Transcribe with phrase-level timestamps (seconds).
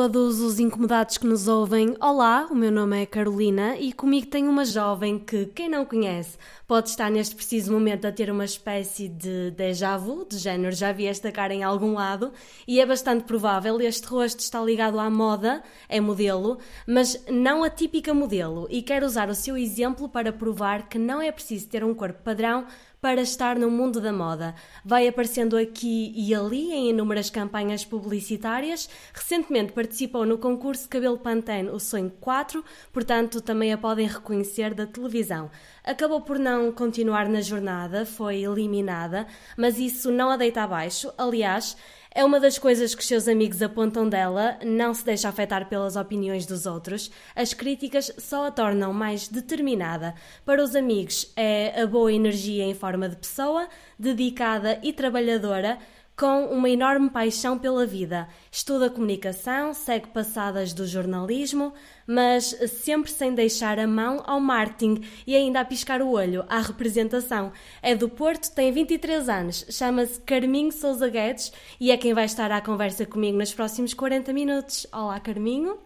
[0.00, 1.94] todos os incomodados que nos ouvem.
[2.00, 6.38] Olá, o meu nome é Carolina e comigo tenho uma jovem que, quem não conhece,
[6.66, 10.90] pode estar neste preciso momento a ter uma espécie de déjà vu, de género, já
[10.90, 12.32] vi esta cara em algum lado,
[12.66, 13.78] e é bastante provável.
[13.78, 19.04] Este rosto está ligado à moda, é modelo, mas não a típica modelo, e quero
[19.04, 22.64] usar o seu exemplo para provar que não é preciso ter um corpo padrão
[23.00, 24.54] para estar no mundo da moda.
[24.84, 28.88] Vai aparecendo aqui e ali em inúmeras campanhas publicitárias.
[29.12, 34.86] Recentemente participou no concurso Cabelo Pantene O Sonho 4, portanto também a podem reconhecer da
[34.86, 35.50] televisão.
[35.82, 41.10] Acabou por não continuar na jornada, foi eliminada, mas isso não a deita abaixo.
[41.16, 41.76] Aliás,
[42.12, 46.44] é uma das coisas que seus amigos apontam dela, não se deixa afetar pelas opiniões
[46.44, 47.10] dos outros.
[47.36, 50.14] As críticas só a tornam mais determinada.
[50.44, 55.78] Para os amigos, é a boa energia em forma de pessoa, dedicada e trabalhadora,
[56.16, 58.28] com uma enorme paixão pela vida.
[58.52, 61.72] Estuda comunicação, segue passadas do jornalismo,
[62.10, 66.58] mas sempre sem deixar a mão ao marketing e ainda a piscar o olho à
[66.58, 67.52] representação.
[67.80, 72.50] É do Porto, tem 23 anos, chama-se Carminho Souza Guedes e é quem vai estar
[72.50, 74.88] à conversa comigo nos próximos 40 minutos.
[74.92, 75.78] Olá, Carminho.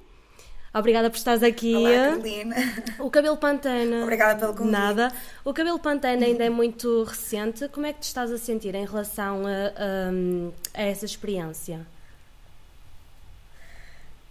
[0.73, 1.75] Obrigada por estares aqui.
[1.75, 2.57] Olá, Carolina.
[3.01, 4.03] O cabelo pantene.
[4.03, 4.73] Obrigada pelo convite.
[4.73, 5.13] Nada.
[5.45, 7.69] O cabelo pantene ainda é muito recente.
[7.69, 11.87] Como é que te estás a sentir em relação a, a, a essa experiência?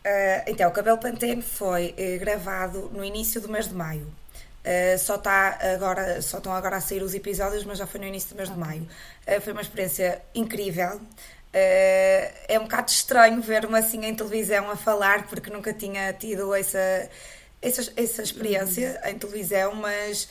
[0.06, 4.06] Uh, então, o Cabelo Pantene foi uh, gravado no início do mês de maio.
[4.06, 8.08] Uh, só, tá agora, só estão agora a sair os episódios, mas já foi no
[8.08, 8.86] início do mês de maio.
[9.42, 11.00] foi uma experiência incrível.
[11.54, 17.10] É um bocado estranho ver-me assim em televisão a falar, porque nunca tinha tido essa,
[17.62, 19.12] essa, essa experiência uhum.
[19.12, 20.28] em televisão, mas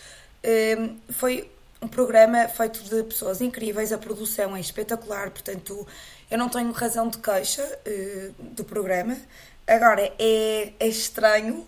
[1.11, 1.49] foi
[1.81, 5.87] um programa feito de pessoas incríveis, a produção é espetacular, portanto
[6.29, 7.79] eu não tenho razão de queixa
[8.39, 9.17] do programa.
[9.67, 11.67] Agora é, é estranho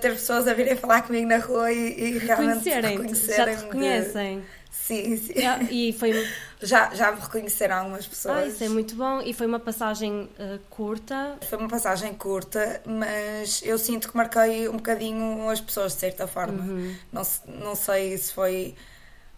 [0.00, 4.40] ter pessoas a virem falar comigo na rua e, e realmente reconhecerem, já te reconhecem.
[4.40, 4.46] De,
[4.88, 5.34] Sim, sim.
[5.70, 6.12] e foi...
[6.62, 8.38] já, já me reconheceram algumas pessoas.
[8.38, 9.20] Ah, isso é muito bom.
[9.20, 11.36] E foi uma passagem uh, curta?
[11.46, 16.26] Foi uma passagem curta, mas eu sinto que marquei um bocadinho as pessoas, de certa
[16.26, 16.62] forma.
[16.62, 16.96] Uhum.
[17.12, 18.74] Não, não sei se foi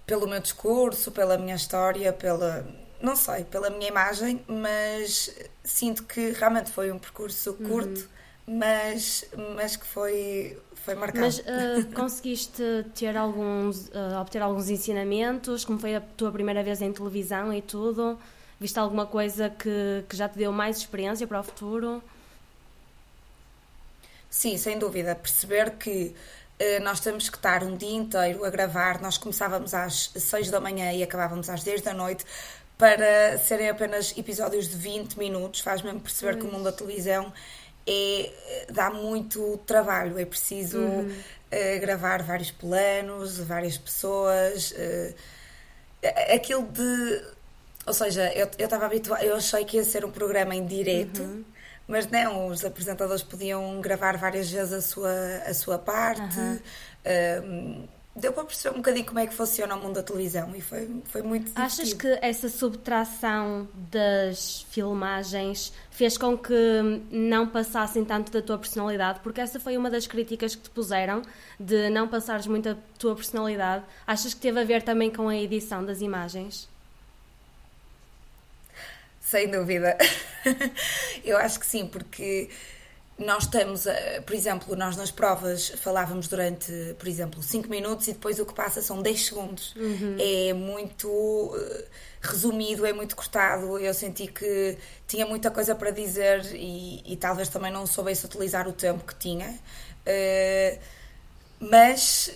[0.06, 2.64] pelo meu discurso, pela minha história, pela.
[3.00, 5.34] Não sei, pela minha imagem, mas
[5.65, 7.69] sinto que realmente foi um percurso uhum.
[7.69, 8.09] curto,
[8.47, 8.59] uhum.
[8.59, 9.25] mas,
[9.56, 11.21] mas que foi foi marcado.
[11.21, 12.62] Mas uh, conseguiste
[12.94, 15.65] ter alguns, uh, obter alguns ensinamentos?
[15.65, 18.19] Como foi a tua primeira vez em televisão e tudo?
[18.59, 22.03] Viste alguma coisa que, que já te deu mais experiência para o futuro?
[24.28, 25.15] Sim, sem dúvida.
[25.15, 26.15] Perceber que
[26.61, 29.00] uh, nós temos que estar um dia inteiro a gravar.
[29.00, 32.25] Nós começávamos às 6 da manhã e acabávamos às 10 da noite
[32.80, 35.60] para serem apenas episódios de 20 minutos.
[35.60, 36.42] Faz mesmo perceber pois.
[36.42, 37.30] que o mundo da televisão
[37.86, 38.30] é,
[38.72, 41.06] dá muito trabalho, é preciso uhum.
[41.08, 45.14] uh, gravar vários planos, várias pessoas, uh,
[46.34, 47.22] aquilo de.
[47.86, 51.20] Ou seja, eu estava habituada, eu achei que ia ser um programa em direto.
[51.20, 51.44] Uhum.
[51.86, 55.12] Mas não, os apresentadores podiam gravar várias vezes a sua,
[55.44, 56.38] a sua parte.
[56.38, 56.58] Uhum.
[57.04, 60.60] Uh, deu para perceber um bocadinho como é que funciona o mundo da televisão e
[60.60, 61.65] foi, foi muito divertido.
[61.65, 66.53] Achas que essa subtração das filmagens fez com que
[67.10, 69.20] não passassem tanto da tua personalidade?
[69.20, 71.22] Porque essa foi uma das críticas que te puseram,
[71.59, 73.84] de não passares muito a tua personalidade.
[74.06, 76.69] Achas que teve a ver também com a edição das imagens?
[79.20, 79.97] Sem dúvida.
[81.25, 82.50] Eu acho que sim, porque
[83.20, 83.84] nós estamos,
[84.25, 88.54] por exemplo, nós nas provas falávamos durante, por exemplo, 5 minutos e depois o que
[88.54, 89.75] passa são 10 segundos.
[89.76, 90.16] Uhum.
[90.19, 91.84] É muito eh,
[92.22, 93.78] resumido, é muito cortado.
[93.78, 98.66] Eu senti que tinha muita coisa para dizer e, e talvez também não soubesse utilizar
[98.66, 99.50] o tempo que tinha.
[99.50, 100.78] Uh,
[101.60, 102.34] mas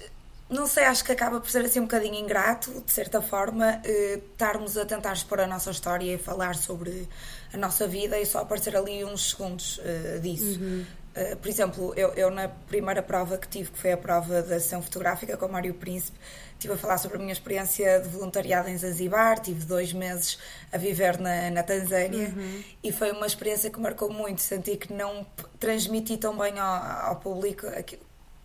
[0.51, 4.19] não sei, acho que acaba por ser assim um bocadinho ingrato, de certa forma, uh,
[4.33, 7.09] estarmos a tentar expor a nossa história e falar sobre
[7.55, 10.61] a nossa vida e só aparecer ali uns segundos uh, disso.
[10.61, 10.85] Uhum.
[11.17, 14.59] Uh, por exemplo, eu, eu, na primeira prova que tive, que foi a prova da
[14.59, 16.19] sessão fotográfica com o Mário Príncipe,
[16.55, 20.39] estive a falar sobre a minha experiência de voluntariado em Zanzibar, tive dois meses
[20.73, 22.63] a viver na, na Tanzânia uhum.
[22.83, 24.41] e foi uma experiência que marcou muito.
[24.41, 25.25] Senti que não
[25.61, 28.03] transmiti tão bem ao, ao público aquilo,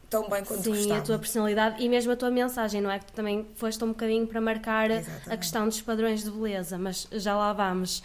[0.09, 0.99] tão bem quanto Sim, gostava.
[0.99, 2.99] a tua personalidade e mesmo a tua mensagem, não é?
[2.99, 5.31] Que tu também foste um bocadinho para marcar Exatamente.
[5.31, 8.03] a questão dos padrões de beleza, mas já lá vamos.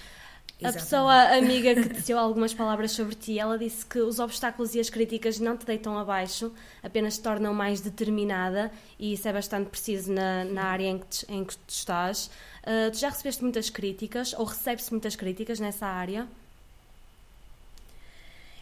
[0.62, 4.80] A pessoa amiga que disse algumas palavras sobre ti, ela disse que os obstáculos e
[4.80, 6.52] as críticas não te deitam abaixo,
[6.82, 11.06] apenas te tornam mais determinada e isso é bastante preciso na, na área em que,
[11.06, 12.30] te, em que tu estás.
[12.62, 16.26] Uh, tu já recebeste muitas críticas ou recebes muitas críticas nessa área?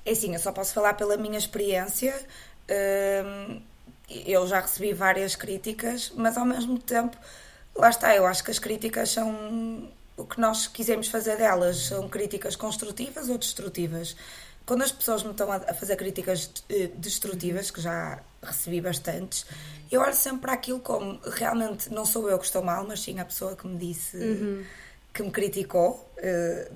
[0.05, 2.19] É assim, eu só posso falar pela minha experiência.
[2.69, 3.61] Hum,
[4.09, 7.17] eu já recebi várias críticas, mas ao mesmo tempo,
[7.75, 11.87] lá está, eu acho que as críticas são o que nós quisemos fazer delas.
[11.87, 14.17] São críticas construtivas ou destrutivas.
[14.65, 19.45] Quando as pessoas me estão a fazer críticas eh, destrutivas, que já recebi bastantes,
[19.91, 23.19] eu olho sempre para aquilo como realmente não sou eu que estou mal, mas sim
[23.19, 24.65] a pessoa que me disse, uhum.
[25.13, 26.75] que me criticou uh,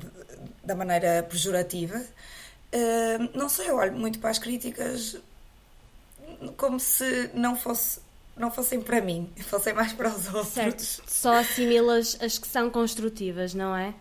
[0.64, 1.96] da maneira pejorativa.
[1.96, 5.16] Uh, não sei, eu olho muito para as críticas
[6.56, 8.00] como se não fosse
[8.36, 10.52] não fossem para mim, fossem mais para os outros.
[10.52, 13.94] Certo, só assimilas as que são construtivas, não é?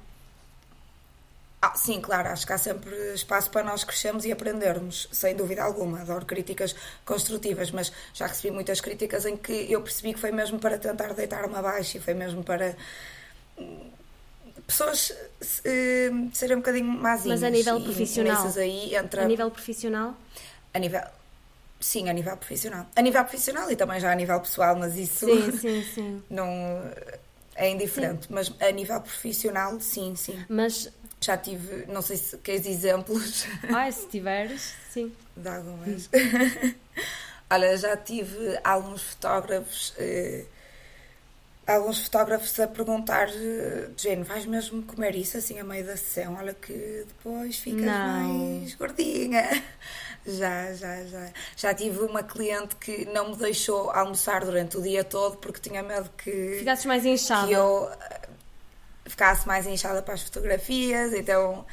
[1.62, 5.64] Ah, sim, claro, acho que há sempre espaço para nós crescermos e aprendermos, sem dúvida
[5.64, 6.02] alguma.
[6.02, 10.60] Adoro críticas construtivas, mas já recebi muitas críticas em que eu percebi que foi mesmo
[10.60, 12.78] para tentar deitar-me abaixo e foi mesmo para
[13.58, 13.90] hum,
[14.68, 17.42] pessoas uh, serem um bocadinho másinhas.
[17.42, 18.54] Mas a nível profissional?
[18.58, 19.24] Aí entra...
[19.24, 20.16] A nível profissional?
[20.72, 21.02] A nível...
[21.86, 22.88] Sim, a nível profissional.
[22.96, 26.24] A nível profissional e também já a nível pessoal, mas isso sim, sim, sim.
[26.32, 26.50] não
[27.56, 28.26] é indiferente.
[28.26, 28.34] Sim.
[28.34, 30.44] Mas a nível profissional, sim, sim.
[30.50, 30.92] Mas
[31.22, 33.46] já tive, não sei se queres exemplos.
[33.70, 35.14] Ah, se tiveres, sim.
[35.38, 36.10] De algumas.
[37.52, 39.94] Olha, já tive alguns fotógrafos.
[40.00, 40.46] Eh,
[41.68, 46.34] alguns fotógrafos a perguntar eh, Jane, vais mesmo comer isso assim a meio da sessão?
[46.34, 48.08] Olha que depois ficas não.
[48.08, 49.64] mais gordinha.
[50.26, 51.30] Já, já, já.
[51.56, 55.84] Já tive uma cliente que não me deixou almoçar durante o dia todo porque tinha
[55.84, 56.56] medo que.
[56.60, 57.48] Ficasses mais inchada.
[57.48, 57.90] Que eu
[59.06, 61.66] ficasse mais inchada para as fotografias, então.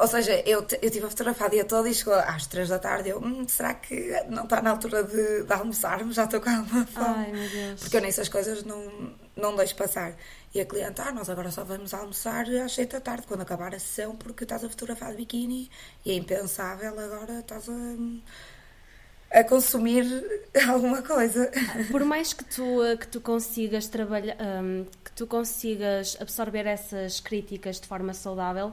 [0.00, 2.78] Ou seja, eu, eu tive a fotografar o dia todo e chegou às três da
[2.78, 3.08] tarde.
[3.08, 6.14] Eu, hum, será que não está na altura de, de almoçarmos?
[6.14, 7.06] Já estou com alguma fome.
[7.06, 7.80] Ai, meu Deus.
[7.80, 10.14] Porque eu nessas coisas não, não deixo passar.
[10.54, 13.74] E a cliente, ah, nós agora só vamos almoçar às seis da tarde, quando acabar
[13.74, 15.70] a sessão, porque estás a fotografar de biquíni
[16.04, 20.04] e é impensável agora estás a, a consumir
[20.68, 21.50] alguma coisa.
[21.90, 27.80] Por mais que tu, que tu consigas trabalhar, um, que tu consigas absorver essas críticas
[27.80, 28.72] de forma saudável,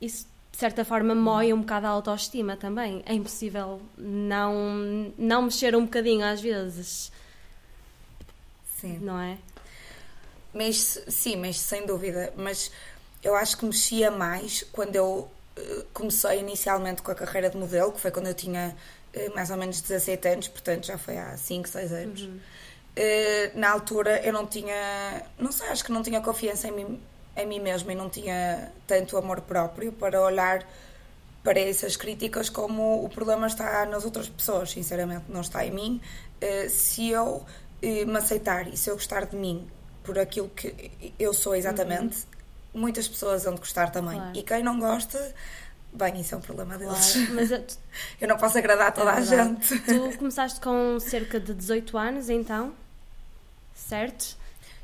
[0.00, 3.02] isso de certa forma moe um bocado a autoestima também.
[3.06, 7.12] É impossível não, não mexer um bocadinho às vezes.
[8.80, 8.98] Sim.
[8.98, 9.38] Não é?
[10.52, 12.32] Mas, sim, mas sem dúvida.
[12.36, 12.70] Mas
[13.22, 17.92] eu acho que mexia mais quando eu uh, comecei inicialmente com a carreira de modelo,
[17.92, 18.74] que foi quando eu tinha
[19.14, 22.22] uh, mais ou menos 17 anos, portanto já foi há 5, 6 anos.
[22.22, 22.40] Uhum.
[22.96, 27.00] Uh, na altura eu não tinha, não sei, acho que não tinha confiança em mim,
[27.36, 30.66] em mim mesma e não tinha tanto amor próprio para olhar
[31.44, 36.00] para essas críticas como o problema está nas outras pessoas, sinceramente, não está em mim.
[36.68, 37.46] se eu
[37.80, 39.66] me aceitar e se eu gostar de mim
[40.02, 42.26] por aquilo que eu sou exatamente,
[42.74, 42.80] uhum.
[42.80, 44.16] muitas pessoas vão de gostar também.
[44.18, 44.38] Claro.
[44.38, 45.34] E quem não gosta,
[45.92, 47.12] bem, isso é um problema deles.
[47.12, 47.64] Claro, mas eu,
[48.20, 49.78] eu não posso agradar toda é a gente.
[49.80, 52.74] Tu começaste com cerca de 18 anos, então?
[53.74, 54.36] Certo?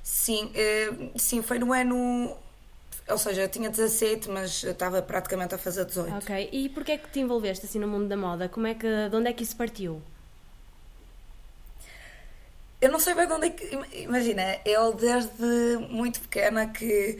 [0.03, 2.37] Sim, uh, sim, foi no ano.
[3.09, 6.15] Ou seja, eu tinha 17, mas eu estava praticamente a fazer 18.
[6.17, 8.49] Ok, e porquê é que te envolveste assim no mundo da moda?
[8.49, 10.03] Como é que, de onde é que isso partiu?
[12.81, 13.79] Eu não sei bem de onde é que.
[14.03, 17.19] Imagina, eu desde muito pequena que.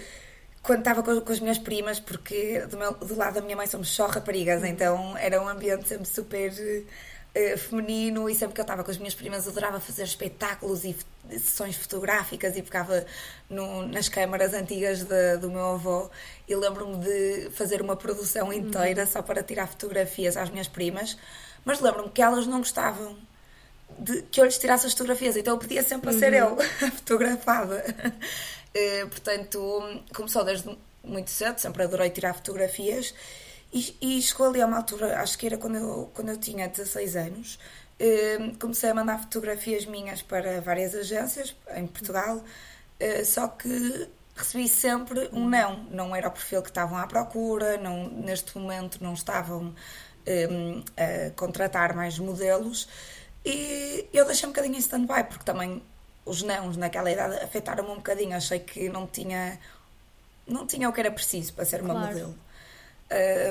[0.63, 3.69] Quando estava com, com as minhas primas, porque do, meu, do lado da minha mãe
[3.69, 4.69] somos só raparigas, uhum.
[4.69, 8.99] então era um ambiente sempre super uh, feminino e sempre que eu estava com as
[8.99, 10.97] minhas primas adorava fazer espetáculos e
[11.31, 13.07] sessões fotográficas e ficava
[13.49, 16.11] no, nas câmaras antigas de, do meu avô
[16.49, 19.09] e lembro-me de fazer uma produção inteira uhum.
[19.09, 21.17] só para tirar fotografias às minhas primas,
[21.65, 23.17] mas lembro-me que elas não gostavam
[23.99, 26.17] de, que eu lhes tirasse as fotografias, então eu pedia sempre uhum.
[26.17, 27.85] a ser eu a fotografada.
[28.75, 33.15] Uh, portanto, começou desde muito cedo, sempre adorei tirar fotografias
[33.73, 36.69] e, e chegou ali a uma altura, acho que era quando eu, quando eu tinha
[36.69, 37.59] 16 anos,
[38.01, 44.69] uh, comecei a mandar fotografias minhas para várias agências em Portugal, uh, só que recebi
[44.69, 45.49] sempre um uhum.
[45.49, 45.85] não.
[45.91, 49.75] Não era o perfil que estavam à procura, não, neste momento não estavam
[50.27, 52.89] um, a contratar mais modelos.
[53.49, 55.81] E eu deixei um bocadinho em stand-by, porque também
[56.25, 58.37] os nãos naquela idade afetaram-me um bocadinho.
[58.37, 59.57] Achei que não tinha,
[60.49, 62.09] não tinha o que era preciso para ser uma claro.
[62.09, 62.39] modelo.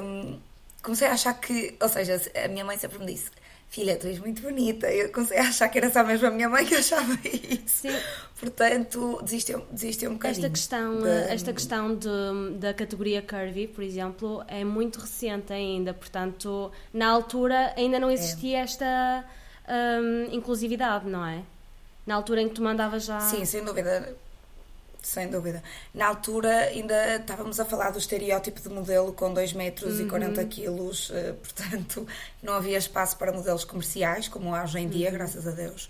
[0.04, 0.38] Um,
[0.84, 3.32] comecei a achar que, ou seja, a minha mãe sempre me disse:
[3.70, 4.92] Filha, tu és muito bonita.
[4.92, 7.88] Eu comecei a achar que era só mesmo a minha mãe que achava isso.
[7.88, 7.96] Sim.
[8.38, 10.46] Portanto, desisti, desisti um bocadinho.
[10.46, 11.10] Esta questão, de...
[11.30, 15.94] esta questão de, da categoria curvy, por exemplo, é muito recente ainda.
[15.94, 18.62] Portanto, na altura ainda não existia é.
[18.62, 19.26] esta
[19.68, 21.44] um, inclusividade, não é?
[22.06, 23.20] Na altura em que tu mandavas já.
[23.20, 24.16] Sim, sem dúvida.
[25.02, 25.64] sem dúvida.
[25.94, 30.06] Na altura ainda estávamos a falar do estereótipo de modelo com 2 metros uhum.
[30.06, 32.08] e 40 quilos, uh, portanto
[32.42, 35.14] não havia espaço para modelos comerciais, como há hoje em dia, uhum.
[35.14, 35.90] graças a Deus.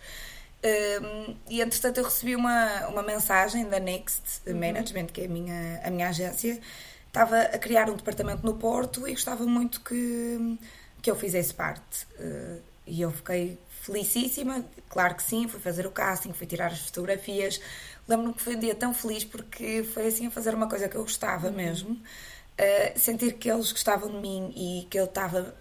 [0.65, 4.57] Um, e entretanto eu recebi uma, uma mensagem da Next uhum.
[4.57, 6.59] Management, que é a minha, a minha agência,
[7.07, 10.57] estava a criar um departamento no Porto e gostava muito que,
[11.01, 12.07] que eu fizesse parte.
[12.19, 16.79] Uh, e eu fiquei felicíssima, claro que sim, fui fazer o casting, fui tirar as
[16.79, 17.61] fotografias.
[18.07, 20.95] Lembro-me que foi um dia tão feliz porque foi assim a fazer uma coisa que
[20.95, 21.53] eu gostava uhum.
[21.53, 21.91] mesmo.
[21.91, 25.53] Uh, sentir que eles gostavam de mim e que eu estava,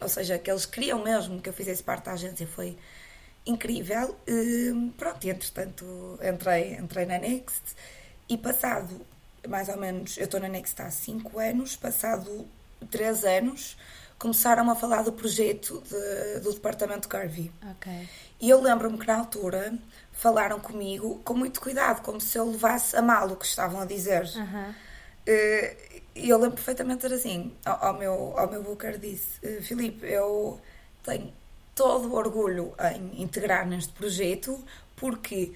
[0.00, 2.76] ou seja, que eles queriam mesmo que eu fizesse parte da agência foi
[3.46, 4.16] incrível.
[4.28, 7.62] Uh, pronto, e entretanto entrei, entrei na Next
[8.28, 9.06] e passado
[9.46, 12.46] mais ou menos, eu estou na Next há 5 anos, passado
[12.90, 13.76] 3 anos,
[14.18, 17.52] começaram a falar do projeto de, do departamento Curvy.
[17.76, 18.08] Okay.
[18.40, 19.72] E eu lembro-me que na altura
[20.12, 23.84] falaram comigo com muito cuidado, como se eu levasse a mal o que estavam a
[23.84, 24.24] dizer.
[24.36, 24.74] Uhum.
[26.14, 30.60] E eu lembro perfeitamente de assim, ao, meu, ao meu booker disse, eh, Filipe, eu
[31.04, 31.32] tenho
[31.74, 34.58] todo o orgulho em integrar neste projeto,
[34.96, 35.52] porque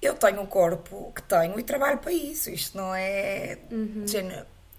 [0.00, 2.50] eu tenho um corpo que tenho e trabalho para isso.
[2.50, 3.58] Isto não é.
[3.70, 4.04] Uhum.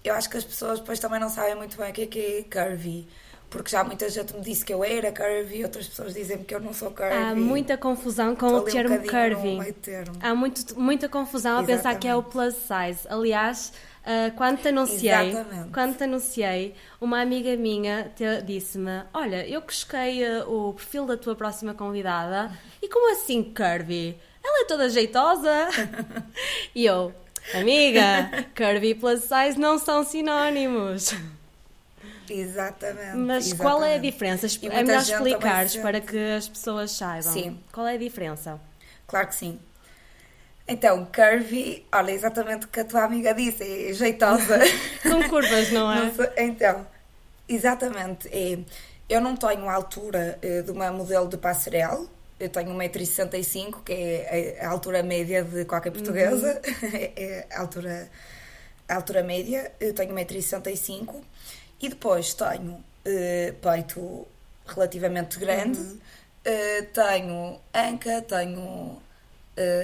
[0.04, 2.20] Eu acho que as pessoas depois também não sabem muito bem o que é que
[2.20, 3.08] é curvy.
[3.50, 6.60] Porque já muita gente me disse que eu era curvy, outras pessoas dizem-me que eu
[6.60, 7.14] não sou curvy.
[7.14, 9.74] Há muita confusão com Estou o termo um curvy.
[9.74, 10.16] Termo.
[10.22, 13.08] Há muito, muita confusão a pensar que é o plus size.
[13.10, 15.34] Aliás, Uh, quando te anunciei,
[15.74, 18.12] quando te anunciei, uma amiga minha
[18.44, 22.50] disse-me: Olha, eu cusquei uh, o perfil da tua próxima convidada
[22.82, 24.18] e como assim curvy?
[24.44, 25.70] ela é toda jeitosa.
[26.74, 27.14] e eu,
[27.54, 31.14] amiga, curvy e plus size não são sinónimos.
[32.30, 33.18] Exatamente.
[33.18, 33.56] Mas exatamente.
[33.58, 34.48] qual é a diferença?
[34.62, 37.34] É melhor explicares para que as pessoas saibam.
[37.34, 37.60] Sim.
[37.72, 38.60] Qual é a diferença?
[39.08, 39.60] Claro que sim.
[40.68, 44.60] Então, curvy, olha, exatamente o que a tua amiga disse, é jeitosa.
[45.02, 46.12] Com curvas, não é?
[46.38, 46.86] Então,
[47.48, 48.30] exatamente.
[48.32, 48.60] É,
[49.10, 52.06] eu não tenho a altura eh, de uma modelo de passarela,
[52.40, 56.90] eu tenho 1,65m, que é a altura média de qualquer portuguesa, uhum.
[57.16, 58.10] é a altura,
[58.88, 61.22] a altura média, eu tenho 1,65m
[61.82, 64.28] e depois tenho uh, peito
[64.66, 65.98] relativamente grande, uhum.
[65.98, 69.02] uh, tenho anca, tenho uh,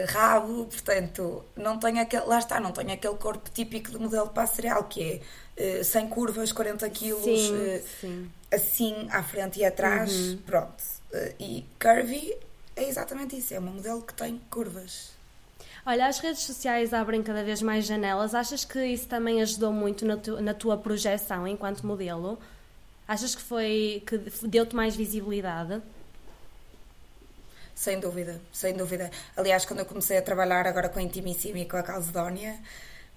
[0.08, 4.84] rabo, portanto, não tenho aquele, lá está, não tenho aquele corpo típico de modelo passarel,
[4.84, 5.22] que
[5.58, 8.32] é sem curvas, 40 quilos, sim, sim.
[8.52, 10.38] assim à frente e atrás, uhum.
[10.46, 10.95] pronto.
[11.40, 12.36] E curvy
[12.76, 15.12] é exatamente isso, é uma modelo que tem curvas.
[15.86, 18.34] Olha, as redes sociais abrem cada vez mais janelas.
[18.34, 22.40] Achas que isso também ajudou muito na, tu, na tua projeção enquanto modelo?
[23.08, 24.18] Achas que foi que
[24.48, 25.82] deu-te mais visibilidade?
[27.76, 29.12] Sem dúvida, sem dúvida.
[29.38, 32.58] Aliás, quando eu comecei a trabalhar agora com a Intimissima e com a Calcedónia,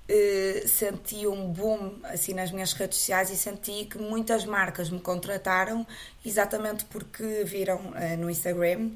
[0.09, 5.01] eh, senti um boom assim nas minhas redes sociais e senti que muitas marcas me
[5.01, 5.87] contrataram
[6.25, 8.91] exatamente porque viram eh, no Instagram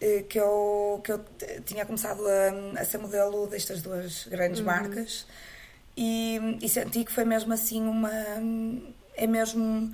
[0.00, 1.24] eh, que eu, que eu
[1.64, 4.66] tinha começado a, a ser modelo destas duas grandes uhum.
[4.66, 5.26] marcas
[5.96, 8.10] e, e, senti que foi mesmo assim uma.
[9.16, 9.92] É mesmo.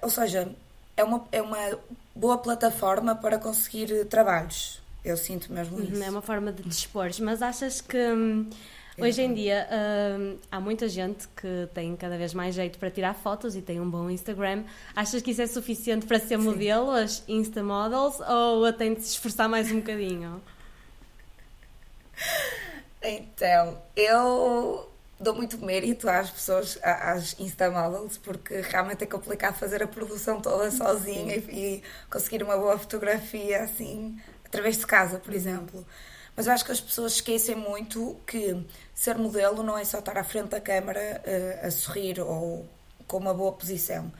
[0.00, 0.54] ou seja,
[0.96, 1.78] é uma, é uma
[2.14, 4.80] boa plataforma para conseguir trabalhos.
[5.04, 6.02] Eu sinto mesmo uhum, isso.
[6.02, 8.48] É uma forma de dispor, mas achas que hum,
[9.00, 13.14] Hoje em dia uh, há muita gente que tem cada vez mais jeito para tirar
[13.14, 14.64] fotos e tem um bom Instagram.
[14.94, 16.44] Achas que isso é suficiente para ser Sim.
[16.44, 20.42] modelo, as Insta Models, ou tem de se esforçar mais um bocadinho?
[23.02, 24.86] Então, eu
[25.18, 30.38] dou muito mérito às pessoas, às Insta Models, porque realmente é complicado fazer a produção
[30.40, 35.86] toda sozinha e, e conseguir uma boa fotografia assim, através de casa, por exemplo.
[36.36, 38.64] Mas eu acho que as pessoas esquecem muito que
[39.00, 42.68] ser modelo não é só estar à frente da câmara uh, a sorrir ou
[43.06, 44.12] com uma boa posição.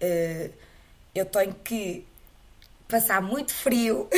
[0.00, 0.52] Uh,
[1.12, 2.06] eu tenho que
[2.86, 4.08] passar muito frio,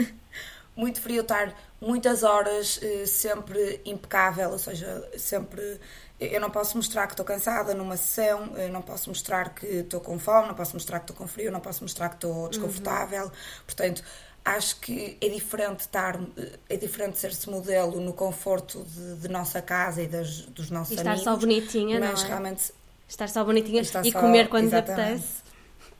[0.74, 5.78] muito frio, estar muitas horas uh, sempre impecável, ou seja, sempre.
[6.18, 10.18] Eu não posso mostrar que estou cansada numa sessão, não posso mostrar que estou com
[10.18, 13.26] fome, não posso mostrar que estou com frio, não posso mostrar que estou desconfortável.
[13.26, 13.30] Uhum.
[13.66, 14.02] Portanto,
[14.56, 16.20] acho que é diferente estar
[16.68, 20.94] é diferente ser-se modelo no conforto de, de, nossa casa e das, dos nossos e
[20.94, 21.20] estar amigos.
[21.20, 22.28] Estar só bonitinha, mas não é?
[22.28, 22.72] realmente
[23.08, 25.42] estar só bonitinha e só, comer quando apetece.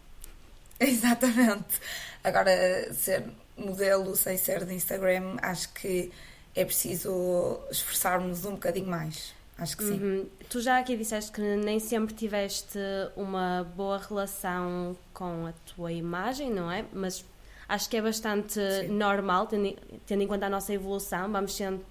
[0.80, 1.80] Exatamente.
[2.22, 3.24] Agora ser
[3.56, 6.12] modelo sem ser de Instagram, acho que
[6.54, 9.34] é preciso esforçarmos um bocadinho mais.
[9.56, 10.00] Acho que sim.
[10.00, 10.26] Uhum.
[10.48, 12.78] Tu já aqui disseste que nem sempre tiveste
[13.16, 16.84] uma boa relação com a tua imagem, não é?
[16.92, 17.24] Mas
[17.68, 18.88] acho que é bastante Sim.
[18.88, 21.84] normal, tendo, tendo, em conta a nossa evolução, vamos sendo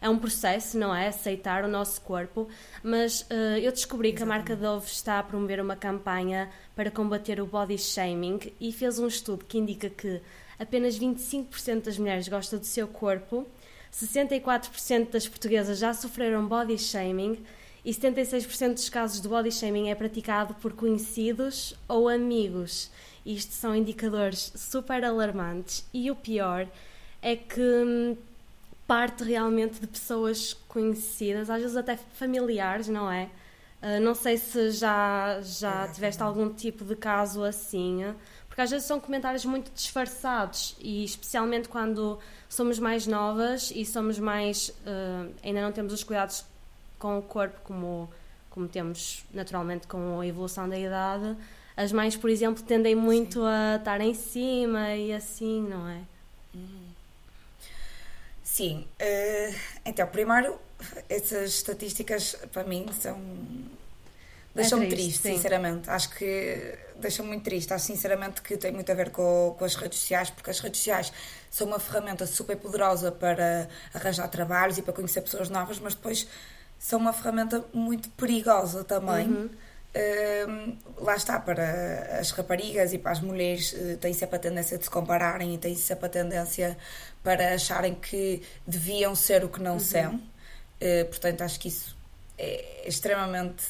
[0.00, 1.08] é um processo, não é?
[1.08, 2.48] Aceitar o nosso corpo,
[2.82, 4.16] mas uh, eu descobri Exatamente.
[4.16, 8.72] que a marca Dove está a promover uma campanha para combater o body shaming e
[8.72, 10.20] fez um estudo que indica que
[10.58, 13.46] apenas 25% das mulheres gostam do seu corpo,
[13.92, 17.44] 64% das portuguesas já sofreram body shaming
[17.84, 22.90] e 76% dos casos de body shaming é praticado por conhecidos ou amigos.
[23.28, 26.66] Isto são indicadores super alarmantes e o pior
[27.20, 28.16] é que hum,
[28.86, 33.28] parte realmente de pessoas conhecidas, às vezes até familiares, não é?
[33.82, 38.02] Uh, não sei se já, já tiveste algum tipo de caso assim,
[38.48, 42.18] porque às vezes são comentários muito disfarçados e especialmente quando
[42.48, 44.70] somos mais novas e somos mais.
[44.70, 46.46] Uh, ainda não temos os cuidados
[46.98, 48.10] com o corpo como,
[48.48, 51.36] como temos naturalmente com a evolução da idade.
[51.78, 53.46] As mães, por exemplo, tendem muito Sim.
[53.46, 56.00] a estar em cima e assim, não é?
[56.52, 56.88] Uhum.
[58.42, 59.54] Sim, uh,
[59.84, 60.58] então, primeiro,
[61.08, 63.16] essas estatísticas para mim são.
[64.52, 65.88] deixam-me é triste, triste sinceramente.
[65.88, 67.72] Acho que deixam-me muito triste.
[67.72, 70.80] Acho sinceramente que tem muito a ver com, com as redes sociais, porque as redes
[70.80, 71.12] sociais
[71.48, 76.26] são uma ferramenta super poderosa para arranjar trabalhos e para conhecer pessoas novas, mas depois
[76.76, 79.28] são uma ferramenta muito perigosa também.
[79.28, 79.67] Uhum.
[80.98, 84.84] Lá está, para as raparigas e para as mulheres uh, tem sempre a tendência de
[84.84, 86.76] se compararem e tem sempre a tendência
[87.22, 89.80] para acharem que deviam ser o que não uhum.
[89.80, 90.14] são.
[90.14, 91.96] Uh, portanto, acho que isso
[92.36, 93.64] é extremamente.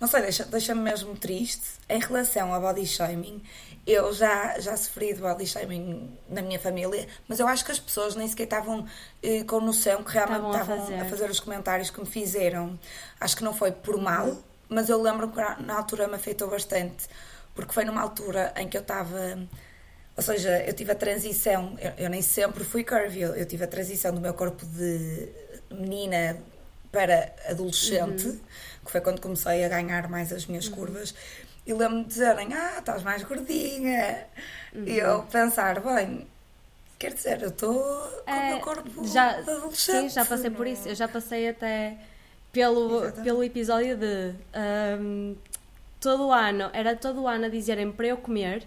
[0.00, 1.62] Não sei, deixa-me deixa mesmo triste.
[1.88, 3.42] Em relação ao body shaming,
[3.86, 7.78] eu já, já sofri de body shaming na minha família, mas eu acho que as
[7.78, 8.86] pessoas nem sequer estavam
[9.22, 10.94] eh, com noção que realmente estavam, a, fazer.
[10.94, 11.30] a, fazer.
[11.30, 12.78] os comentários que me fizeram.
[13.20, 14.42] Acho que não foi por mal, uhum.
[14.72, 17.08] Mas eu lembro que na altura me afetou bastante,
[17.54, 19.38] porque foi numa altura em que eu estava
[20.16, 23.64] ou seja, eu tive a transição, eu, eu nem sempre fui curvy, eu, eu, tive
[23.64, 25.28] a transição do meu corpo de
[25.70, 26.38] menina
[26.90, 28.40] para adolescente, uhum.
[28.84, 30.74] que foi quando comecei a ganhar mais as minhas uhum.
[30.74, 31.14] curvas.
[31.66, 34.26] E lembro-me de dizerem: Ah, estás mais gordinha.
[34.74, 34.84] Uhum.
[34.86, 36.26] E eu pensar: Bem,
[36.98, 40.00] quer dizer, eu estou com é, o meu corpo já, de adolescente.
[40.02, 40.88] Sim, já passei por isso.
[40.88, 41.96] Eu já passei até
[42.52, 44.34] pelo, pelo episódio de.
[45.00, 45.36] Um,
[45.98, 48.66] todo o ano, era todo o ano a dizerem para eu comer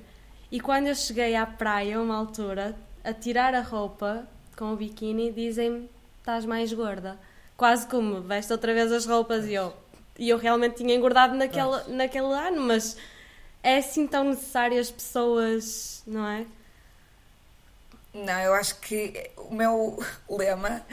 [0.52, 5.32] e quando eu cheguei à praia, uma altura, a tirar a roupa com o biquíni,
[5.32, 7.20] dizem-me: estás mais gorda.
[7.58, 9.74] Quase como veste outra vez as roupas e eu,
[10.18, 12.98] e eu realmente tinha engordado naquele, naquele ano, mas
[13.64, 16.46] é assim tão necessário as pessoas, não é?
[18.14, 20.86] Não, eu acho que o meu lema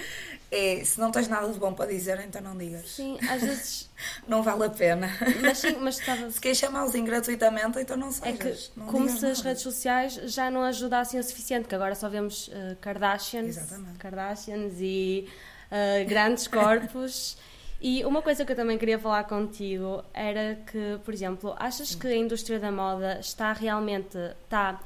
[0.52, 2.90] é se não tens nada de bom para dizer, então não digas.
[2.90, 3.90] Sim, às vezes.
[4.28, 5.08] não vale a pena.
[5.40, 6.30] Mas sim, mas estava.
[6.30, 8.34] Se queres chamá-los gratuitamente, então não sejas.
[8.34, 9.30] É que, não como se nada.
[9.30, 13.98] as redes sociais já não ajudassem o suficiente, que agora só vemos uh, Kardashians, Exatamente.
[13.98, 15.26] Kardashians e
[15.70, 17.36] uh, grandes corpos.
[17.84, 22.06] E uma coisa que eu também queria falar contigo era que, por exemplo, achas que
[22.06, 24.16] a indústria da moda está realmente.
[24.44, 24.80] Está,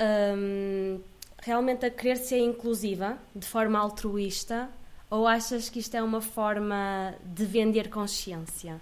[0.00, 0.98] um,
[1.42, 4.68] realmente a querer ser inclusiva de forma altruísta
[5.10, 8.80] ou achas que isto é uma forma de vender consciência?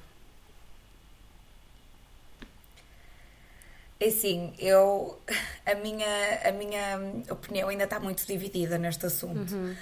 [3.98, 5.18] É assim, eu
[5.66, 9.52] a minha, a minha opinião ainda está muito dividida neste assunto.
[9.52, 9.76] Uhum.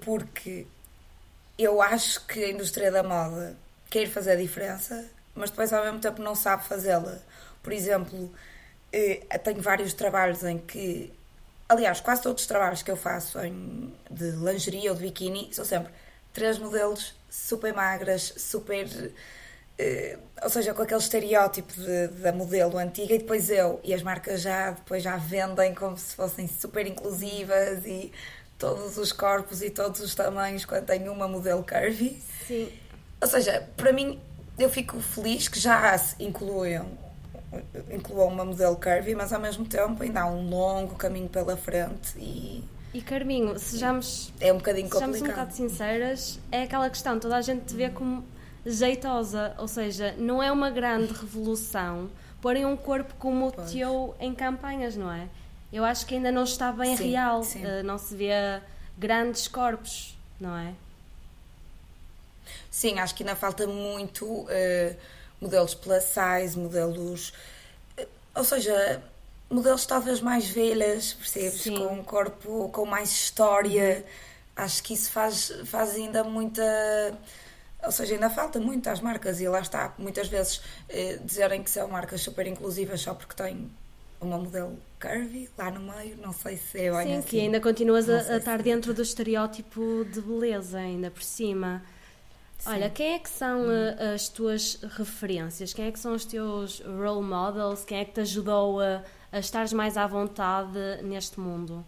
[0.00, 0.66] Porque
[1.58, 3.56] eu acho que a indústria da moda
[3.88, 7.18] quer fazer a diferença, mas depois ao mesmo tempo não sabe fazê-la.
[7.62, 8.30] Por exemplo,
[8.92, 11.12] eh, tenho vários trabalhos em que
[11.68, 15.64] Aliás, quase todos os trabalhos que eu faço em, de lingerie ou de biquíni são
[15.64, 15.92] sempre
[16.32, 18.86] três modelos super magras, super.
[18.86, 24.02] Uh, ou seja, com aquele estereótipo de, da modelo antiga e depois eu e as
[24.02, 28.10] marcas já depois já vendem como se fossem super inclusivas e
[28.58, 32.22] todos os corpos e todos os tamanhos quando tem uma modelo curvy.
[32.46, 32.72] Sim.
[33.20, 34.18] Ou seja, para mim
[34.58, 36.96] eu fico feliz que já se incluam
[37.90, 42.18] incluam uma modelo curvy, mas ao mesmo tempo ainda há um longo caminho pela frente
[42.18, 42.64] e
[42.94, 47.42] e Carminho, sejamos, é um bocadinho sejamos um bocado sinceras, é aquela questão, toda a
[47.42, 48.24] gente te vê como
[48.64, 52.08] jeitosa, ou seja, não é uma grande revolução
[52.40, 53.68] porem um corpo como pois.
[53.68, 55.28] o teu em campanhas, não é?
[55.70, 57.62] Eu acho que ainda não está bem sim, real, sim.
[57.62, 58.30] Uh, não se vê
[58.96, 60.72] grandes corpos, não é?
[62.70, 64.96] Sim, acho que ainda falta muito uh,
[65.40, 67.32] modelos plus size, modelos.
[68.34, 69.02] Ou seja,
[69.50, 71.62] modelos talvez mais velhas, percebes?
[71.62, 71.76] Sim.
[71.76, 74.04] Com um corpo com mais história.
[74.54, 76.62] Acho que isso faz, faz ainda muita.
[77.84, 81.70] Ou seja, ainda falta muito às marcas e lá está, muitas vezes eh, dizerem que
[81.70, 83.70] são marcas super inclusivas só porque têm
[84.20, 87.22] uma modelo curvy lá no meio, não sei se é Sim, assim.
[87.22, 91.82] que ainda continuas a, a, estar dentro do estereótipo de beleza, ainda por cima.
[92.58, 92.70] Sim.
[92.70, 93.96] Olha, quem é que são hum.
[94.14, 95.72] as tuas referências?
[95.72, 97.84] Quem é que são os teus role models?
[97.84, 101.84] Quem é que te ajudou a, a estares mais à vontade neste mundo?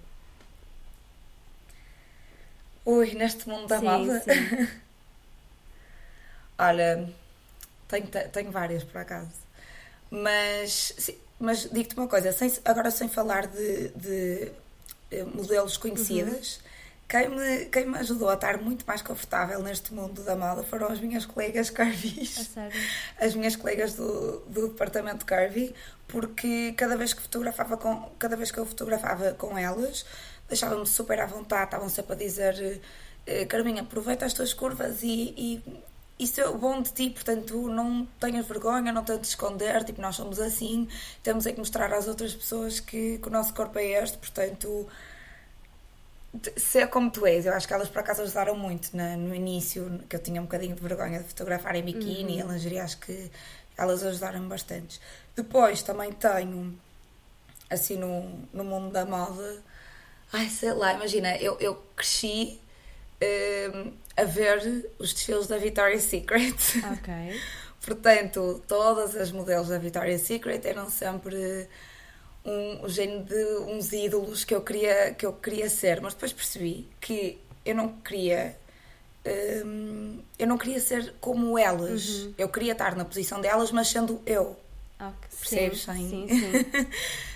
[2.85, 4.20] Ui, neste mundo da sim, moda?
[4.20, 4.48] Sim.
[6.59, 7.09] Olha,
[7.87, 9.31] tenho, tenho várias por acaso.
[10.11, 14.52] Mas, sim, mas digo-te uma coisa, sem, agora sem falar de, de
[15.11, 16.67] eh, modelos conhecidas, uhum.
[17.09, 20.88] Quem, me, quem me ajudou a estar muito mais confortável neste mundo da moda foram
[20.88, 22.51] as minhas colegas Curvys.
[23.18, 25.75] As minhas colegas do, do departamento Curvy,
[26.07, 30.05] porque cada vez que fotografava com, cada vez que eu fotografava com elas,
[30.49, 32.81] deixava-me super à vontade, estavam sempre a dizer
[33.27, 35.83] eh, Carminha, aproveita as tuas curvas e, e
[36.18, 40.40] isso é bom de ti, portanto, não tenhas vergonha, não tentes esconder, tipo, nós somos
[40.40, 40.88] assim,
[41.23, 44.88] temos é que mostrar às outras pessoas que, que o nosso corpo é este, portanto,
[46.56, 47.46] ser como tu és.
[47.46, 50.44] Eu acho que elas por acaso ajudaram muito na, no início, que eu tinha um
[50.44, 52.50] bocadinho de vergonha de fotografar em biquíni uhum.
[52.50, 53.30] e lingerie, acho que
[53.76, 55.00] elas ajudaram bastante.
[55.34, 56.78] Depois também tenho,
[57.70, 59.62] assim, no, no mundo da moda,
[60.32, 62.60] ai, sei lá, imagina, eu, eu cresci.
[63.20, 66.56] Hum, a ver os desfiles da Victoria's Secret.
[66.92, 67.40] Ok.
[67.80, 71.68] Portanto, todas as modelos da Victoria's Secret eram sempre
[72.48, 76.32] um, um género de uns ídolos que eu queria que eu queria ser, mas depois
[76.32, 78.56] percebi que eu não queria
[79.64, 82.08] hum, eu não queria ser como elas.
[82.08, 82.34] Uhum.
[82.38, 84.56] Eu queria estar na posição delas, mas sendo eu.
[84.98, 85.38] Okay.
[85.38, 85.82] Percebes?
[85.84, 86.40] Sim, sim,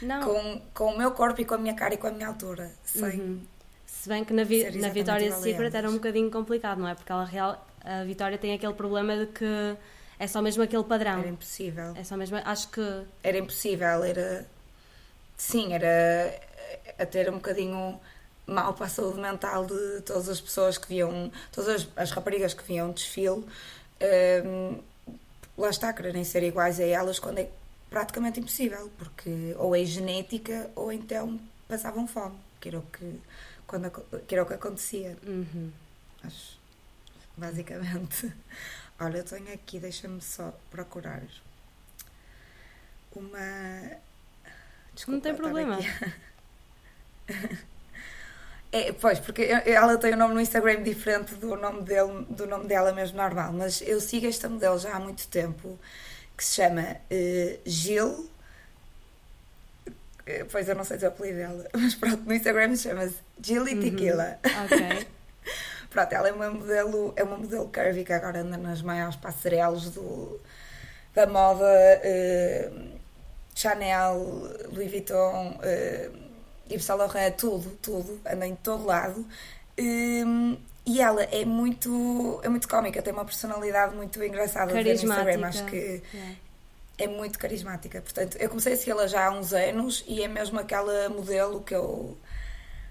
[0.01, 0.09] sim.
[0.25, 2.73] com, com o meu corpo e com a minha cara e com a minha altura.
[2.85, 3.41] Sem, uhum.
[3.87, 6.95] Se bem que na, vi na Victoria's Secret era um bocadinho complicado, não é?
[6.95, 9.77] Porque ela real, a Vitória tem aquele problema de que
[10.19, 11.21] é só mesmo aquele padrão.
[11.21, 11.93] Era impossível.
[11.95, 13.03] É só mesmo, acho que...
[13.23, 14.45] Era impossível, era...
[15.43, 16.41] Sim, era...
[16.97, 18.01] Até era um bocadinho
[18.47, 21.33] mal para a saúde mental de todas as pessoas que viam...
[21.51, 23.45] Todas as, as raparigas que viam desfile.
[24.45, 24.81] Um,
[25.59, 27.51] lá está, quererem ser iguais a elas quando é
[27.91, 33.21] praticamente impossível, porque ou é genética ou então passavam fome, que era o que
[33.67, 33.91] quando,
[34.27, 35.19] que era o que acontecia.
[35.27, 35.73] Uhum.
[36.23, 36.57] Acho,
[37.37, 38.33] basicamente.
[39.01, 41.23] Olha, eu tenho aqui, deixa-me só procurar
[43.15, 44.12] uma.
[44.95, 45.79] Desculpa, Não tem problema.
[48.75, 52.67] É, pois, porque ela tem um nome no Instagram diferente do nome, dele, do nome
[52.67, 55.79] dela mesmo normal, mas eu sigo esta modelo já há muito tempo
[56.35, 58.31] que se chama uh, Gil
[60.27, 63.17] eh, pois eu não sei se é o apelido dela, mas pronto, no Instagram chama-se
[63.41, 63.81] Jilly uhum.
[63.81, 64.39] Tequila.
[64.65, 65.07] Ok.
[65.91, 69.91] pronto, ela é uma modelo, é uma modelo curvy que agora anda nas maiores passarelas
[69.91, 70.41] do,
[71.15, 73.02] da moda uh,
[73.55, 74.17] Chanel,
[74.73, 76.19] Louis Vuitton, uh,
[76.71, 79.27] Yves Saint Laurent, tudo, tudo, anda em todo lado.
[79.79, 84.97] Um, e ela é muito, é muito cómica, tem uma personalidade muito engraçada de ver
[84.97, 85.47] no Instagram.
[85.47, 86.37] Acho que yeah
[86.99, 88.01] é muito carismática.
[88.01, 91.75] Portanto, eu comecei a segui-la já há uns anos e é mesmo aquela modelo que
[91.75, 92.17] eu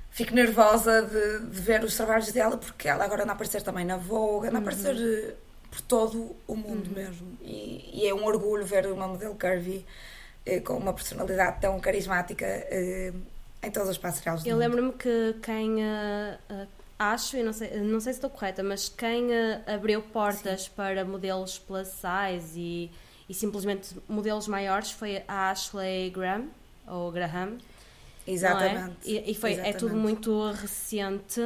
[0.10, 3.86] fico nervosa de, de, ver os trabalhos dela porque ela agora anda a aparecer também
[3.86, 5.30] na Vogue, anda a aparecer uhum.
[5.30, 5.34] Eh,
[5.70, 6.96] por todo o mundo uhum.
[6.96, 7.38] mesmo.
[7.42, 9.86] E, e, é um orgulho ver uma modelo curvy
[10.64, 13.14] com uma personalidade tão carismática eh,
[13.62, 18.14] em todos os passarelos Eu lembro-me que quem uh, acho, e não sei, não sei
[18.14, 19.30] se estou correta, mas quem
[19.68, 20.72] abriu portas Sim.
[20.76, 22.92] para modelos plus size e
[23.32, 26.50] e simplesmente modelos maiores foi a Ashley Graham,
[26.86, 27.58] ou Graham.
[28.28, 28.32] É?
[28.32, 28.98] Exatamente.
[29.06, 29.10] É?
[29.10, 29.76] E, e, foi, Exatamente.
[29.76, 31.40] é tudo muito recente.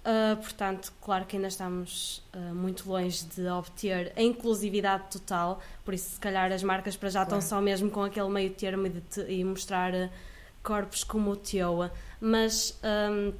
[0.00, 5.92] Uh, portanto, claro que ainda estamos uh, muito longe de obter a inclusividade total, por
[5.92, 7.38] isso, se calhar, as marcas para já claro.
[7.38, 10.08] estão só mesmo com aquele meio termo e, te, e mostrar uh,
[10.62, 11.90] corpos como o teu.
[12.18, 13.32] Mas um,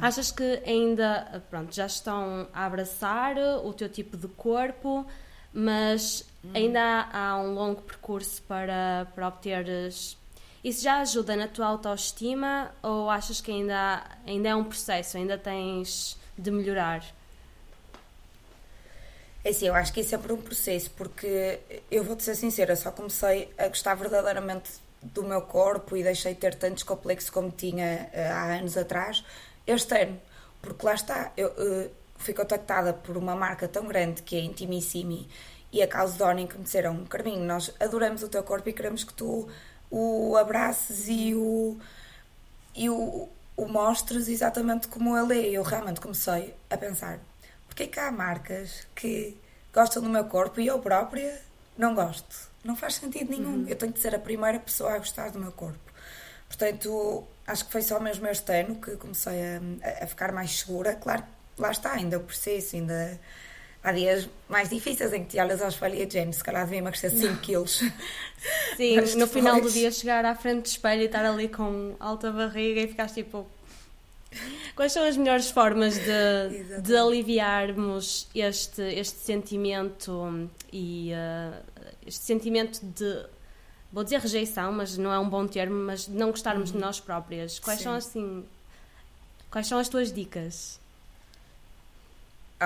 [0.00, 5.06] achas que ainda pronto, já estão a abraçar o teu tipo de corpo?
[5.54, 6.50] mas hum.
[6.52, 10.18] ainda há, há, um longo percurso para, para obteres.
[10.64, 15.36] Isso já ajuda na tua autoestima ou achas que ainda, ainda é um processo, ainda
[15.36, 17.04] tens de melhorar?
[19.44, 22.74] É assim, eu acho que isso é por um processo, porque eu vou-te ser sincera,
[22.76, 24.70] só comecei a gostar verdadeiramente
[25.02, 29.22] do meu corpo e deixei de ter tantos complexos como tinha uh, há anos atrás
[29.66, 30.18] este ano,
[30.62, 35.28] porque lá está, eu, uh, fui contactada por uma marca tão grande que é Intimissimi
[35.70, 39.12] e a Calzedoning que me disseram Carminho, nós adoramos o teu corpo e queremos que
[39.12, 39.46] tu
[39.90, 41.76] o abraces e o,
[42.74, 45.50] e o, o mostres exatamente como ele é.
[45.50, 47.18] Eu realmente comecei a pensar
[47.74, 49.36] porque é que há marcas que
[49.72, 51.40] gostam do meu corpo e eu própria
[51.76, 52.48] não gosto.
[52.62, 53.62] Não faz sentido nenhum.
[53.62, 53.68] Uhum.
[53.68, 55.92] Eu tenho de ser a primeira pessoa a gostar do meu corpo.
[56.46, 60.94] Portanto, acho que foi só mesmo este ano que comecei a, a ficar mais segura.
[60.94, 61.24] Claro,
[61.58, 63.20] lá está, ainda o processo, ainda
[63.84, 66.64] há dias mais difíceis em que te olhas ao espelho e a Jane, se calhar
[66.64, 67.82] devia emagrecer 5 quilos.
[68.76, 69.30] Sim, no depois...
[69.30, 72.88] final do dia chegar à frente do espelho e estar ali com alta barriga e
[72.88, 73.46] ficar tipo.
[74.74, 81.62] Quais são as melhores formas de, de aliviarmos este, este sentimento e uh,
[82.04, 83.26] este sentimento de
[83.92, 86.76] vou dizer rejeição, mas não é um bom termo, mas de não gostarmos uhum.
[86.76, 87.60] de nós próprias.
[87.60, 87.84] Quais Sim.
[87.84, 88.44] são assim
[89.48, 90.80] quais são as tuas dicas?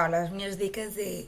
[0.05, 1.25] Olha, as minhas dicas é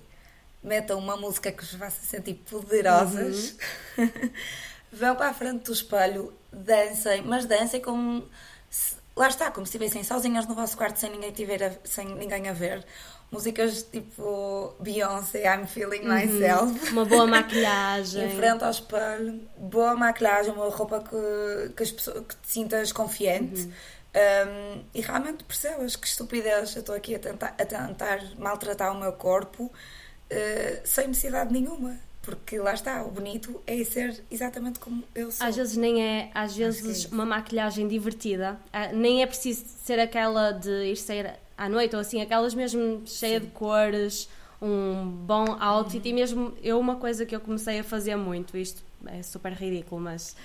[0.63, 3.57] metam uma música que vos faça sentir poderosas,
[3.97, 4.11] uhum.
[4.93, 8.29] vão para a frente do espelho, dancem, mas dancem como
[8.69, 12.07] se, lá está, como se estivessem sozinhas no vosso quarto sem ninguém, tiver a, sem
[12.15, 12.85] ninguém a ver.
[13.33, 16.15] Músicas tipo Beyoncé, I'm Feeling uhum.
[16.15, 16.91] Myself.
[16.91, 18.25] Uma boa maquilhagem.
[18.25, 22.93] em frente ao espelho, boa maquilhagem, uma roupa que, que, as pessoas, que te sintas
[22.93, 23.63] confiante.
[23.63, 23.73] Uhum
[24.15, 28.99] um, e realmente percebes que estupidez, eu estou aqui a tentar, a tentar maltratar o
[28.99, 31.97] meu corpo uh, sem necessidade nenhuma.
[32.23, 35.47] Porque lá está, o bonito é ser exatamente como eu sou.
[35.47, 39.99] Às vezes nem é, às vezes é uma maquilhagem divertida, uh, nem é preciso ser
[39.99, 43.47] aquela de ir sair à noite ou assim, aquelas mesmo cheia Sim.
[43.47, 44.29] de cores,
[44.61, 46.05] um bom outfit.
[46.05, 46.11] Uhum.
[46.11, 50.01] E mesmo eu, uma coisa que eu comecei a fazer muito, isto é super ridículo,
[50.01, 50.37] mas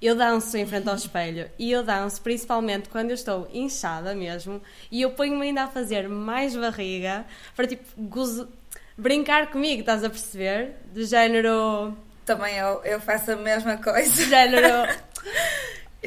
[0.00, 4.60] eu danço em frente ao espelho e eu danço principalmente quando eu estou inchada mesmo
[4.90, 8.48] e eu ponho-me ainda a fazer mais barriga para tipo gozo...
[8.96, 10.72] brincar comigo, estás a perceber?
[10.92, 11.96] De género.
[12.26, 14.10] Também eu, eu faço a mesma coisa.
[14.10, 14.88] De género.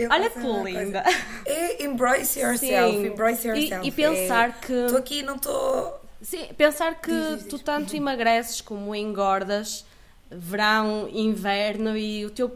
[0.10, 1.04] Olha que linda!
[1.46, 3.08] É embrace yourself, Sim.
[3.08, 3.86] embrace yourself.
[3.86, 4.74] E, e pensar é, que.
[4.74, 6.00] Estou aqui não estou.
[6.22, 7.48] Sim, pensar que diz, diz.
[7.48, 9.86] tu tanto emagreces como engordas,
[10.30, 12.50] verão, inverno e o teu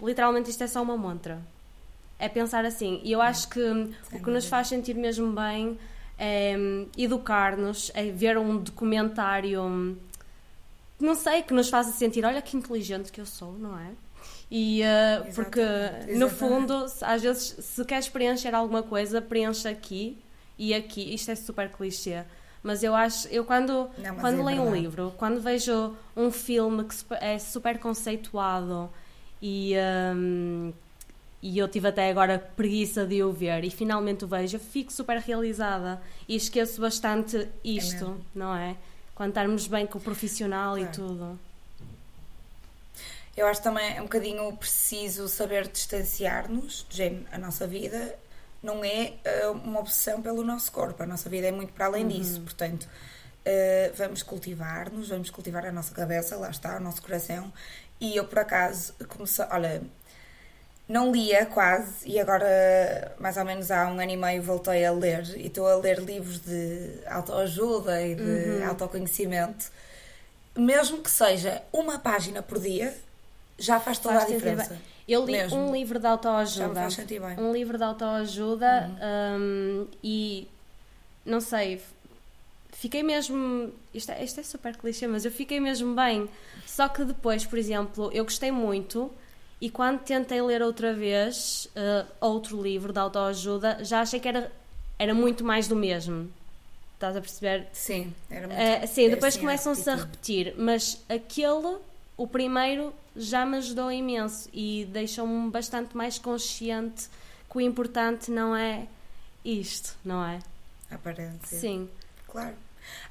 [0.00, 1.40] literalmente isto é só uma montra.
[2.18, 3.00] É pensar assim.
[3.02, 3.60] E eu acho que
[4.12, 5.78] o que nos faz sentir mesmo bem
[6.18, 9.96] é hum, educar-nos, é ver um documentário, hum,
[11.00, 13.90] não sei, que nos faça sentir, olha que inteligente que eu sou, não é?
[14.50, 16.18] E uh, porque Exatamente.
[16.18, 20.18] no fundo, às vezes, se queres preencher alguma coisa, preenche aqui
[20.56, 21.14] e aqui.
[21.14, 22.24] Isto é super clichê.
[22.62, 24.68] Mas eu acho, eu quando, não, quando é leio verdade.
[24.68, 28.90] um livro, quando vejo um filme que é super conceituado
[29.46, 29.74] e,
[30.16, 30.72] um,
[31.42, 35.18] e eu tive até agora preguiça de o ver e finalmente o vejo, fico super
[35.18, 38.74] realizada e esqueço bastante isto, é não é?
[39.14, 40.90] Quando estarmos bem com o profissional claro.
[40.90, 41.38] e tudo.
[43.36, 46.86] Eu acho também é um bocadinho preciso saber distanciar-nos,
[47.30, 48.16] a nossa vida
[48.62, 49.12] não é
[49.44, 52.08] uh, uma obsessão pelo nosso corpo, a nossa vida é muito para além uhum.
[52.08, 52.88] disso, portanto.
[53.46, 57.52] Uh, vamos cultivar-nos, vamos cultivar a nossa cabeça, lá está, o nosso coração,
[58.00, 59.44] e eu, por acaso, comecei.
[59.50, 59.82] Olha,
[60.88, 64.92] não lia quase e agora, mais ou menos há um ano e meio, voltei a
[64.92, 68.68] ler e estou a ler livros de autoajuda e de uhum.
[68.68, 69.66] autoconhecimento.
[70.56, 72.94] Mesmo que seja uma página por dia,
[73.58, 74.78] já faz toda faz a diferença.
[75.06, 75.58] Eu li Mesmo.
[75.58, 76.58] um livro de autoajuda.
[76.60, 76.94] Já me faz
[77.38, 79.40] Um livro de autoajuda uhum.
[79.40, 80.48] um, e
[81.24, 81.80] não sei,
[82.72, 83.72] fiquei mesmo.
[83.92, 86.28] Isto é, isto é super clichê, mas eu fiquei mesmo bem.
[86.74, 89.08] Só que depois, por exemplo, eu gostei muito
[89.60, 94.50] e quando tentei ler outra vez uh, outro livro de autoajuda, já achei que era,
[94.98, 96.28] era muito mais do mesmo.
[96.94, 97.68] Estás a perceber?
[97.72, 98.60] Sim, era muito.
[98.60, 101.76] Uh, sim, depois assim, começam-se a repetir, mas aquele,
[102.16, 107.08] o primeiro, já me ajudou imenso e deixou-me bastante mais consciente
[107.48, 108.88] que o importante não é
[109.44, 110.40] isto, não é?
[110.90, 111.56] A aparência.
[111.56, 111.88] Sim.
[112.26, 112.56] Claro.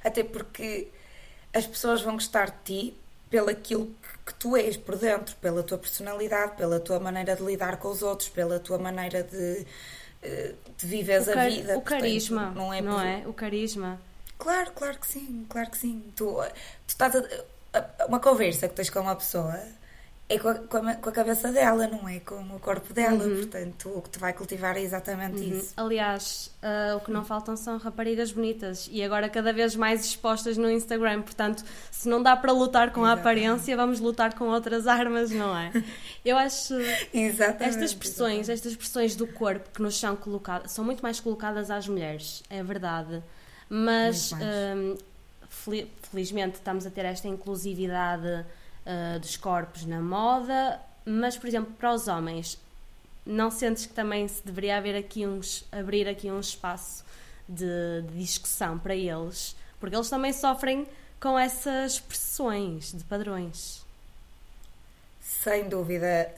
[0.04, 0.88] Até porque
[1.54, 2.56] as pessoas vão gostar de
[2.90, 2.94] ti
[3.34, 7.42] pelo aquilo que, que, tu és por dentro, pela tua personalidade, pela tua maneira de
[7.42, 9.66] lidar com os outros, pela tua maneira de,
[10.22, 11.76] eh, de viveres a vida.
[11.76, 12.80] O carisma, não é?
[12.80, 13.04] Não por...
[13.04, 13.22] é?
[13.26, 14.00] O carisma.
[14.38, 16.00] Claro, claro que sim, claro que sim.
[16.14, 16.42] Tu, tu
[16.86, 17.24] estás a,
[17.72, 19.58] a, uma conversa que tens com uma pessoa
[20.34, 23.24] é com a, com a, com a, cabeça dela, não é com o corpo dela.
[23.24, 23.36] Uhum.
[23.36, 25.58] Portanto, o que te vai cultivar é exatamente uhum.
[25.58, 25.74] isso.
[25.76, 30.56] Aliás, uh, o que não faltam são raparigas bonitas e agora cada vez mais expostas
[30.56, 31.22] no Instagram.
[31.22, 33.18] Portanto, se não dá para lutar com exatamente.
[33.18, 35.72] a aparência, vamos lutar com outras armas, não é?
[36.24, 36.74] Eu acho
[37.12, 38.50] exatamente, estas expressões, exatamente.
[38.50, 42.62] estas expressões do corpo que nos são colocadas, são muito mais colocadas às mulheres, é
[42.62, 43.22] verdade.
[43.68, 44.96] Mas um,
[46.10, 48.44] felizmente estamos a ter esta inclusividade
[48.86, 52.58] uh, dos corpos na moda, mas, por exemplo, para os homens,
[53.26, 57.04] não sentes que também se deveria haver aqui uns, abrir aqui um espaço
[57.48, 59.56] de, de discussão para eles?
[59.78, 60.86] Porque eles também sofrem
[61.20, 63.84] com essas pressões de padrões.
[65.20, 66.34] Sem dúvida.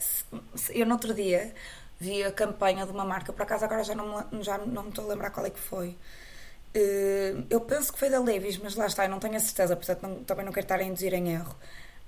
[0.69, 1.53] Eu, no outro dia,
[1.99, 4.89] vi a campanha de uma marca, por acaso agora já não me, já não me
[4.89, 5.89] estou a lembrar qual é que foi.
[6.75, 9.75] Uh, eu penso que foi da Levis, mas lá está, eu não tenho a certeza,
[9.75, 11.55] portanto não, também não quero estar a induzir em erro.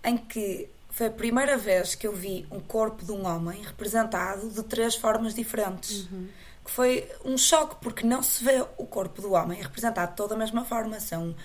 [0.03, 4.49] Em que foi a primeira vez que eu vi um corpo de um homem representado
[4.49, 6.07] de três formas diferentes.
[6.11, 6.27] Uhum.
[6.65, 10.35] Que foi um choque, porque não se vê o corpo do homem representado de toda
[10.35, 10.99] a mesma forma.
[10.99, 11.35] São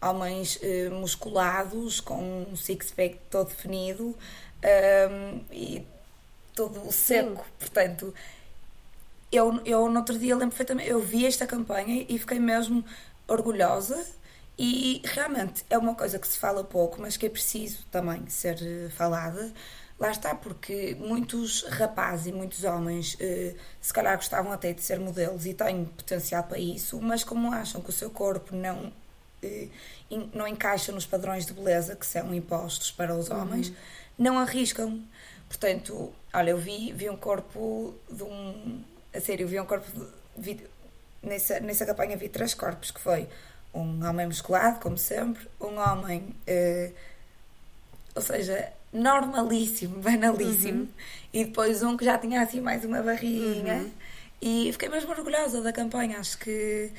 [0.00, 4.16] homens uh, musculados, com um six-pack todo definido um,
[4.62, 5.86] ehm, e
[6.54, 7.44] todo seco.
[7.44, 7.50] Sim.
[7.58, 8.14] Portanto,
[9.30, 12.84] eu, eu no outro dia lembro perfeitamente, eu vi esta campanha e fiquei mesmo
[13.28, 14.04] orgulhosa
[14.58, 18.58] e realmente é uma coisa que se fala pouco, mas que é preciso também ser
[18.62, 19.52] eh, falada.
[19.98, 24.98] Lá está, porque muitos rapazes e muitos homens eh, se calhar gostavam até de ser
[25.00, 28.92] modelos e têm potencial para isso, mas como acham que o seu corpo não,
[29.42, 29.68] eh,
[30.34, 33.74] não encaixa nos padrões de beleza que são impostos para os homens, uhum.
[34.18, 35.02] não arriscam.
[35.48, 38.82] Portanto, olha, eu vi, vi um corpo de um
[39.14, 39.86] a sério, vi um corpo.
[40.36, 40.66] Vi,
[41.22, 43.28] nessa, nessa campanha vi três corpos, que foi
[43.74, 46.34] um homem musculado, como sempre, um homem.
[46.46, 46.92] Uh,
[48.14, 50.88] ou seja, normalíssimo, banalíssimo, uhum.
[51.32, 53.74] e depois um que já tinha assim mais uma barriguinha.
[53.74, 53.90] Uhum.
[54.40, 56.18] E fiquei mesmo orgulhosa da campanha.
[56.18, 56.90] Acho que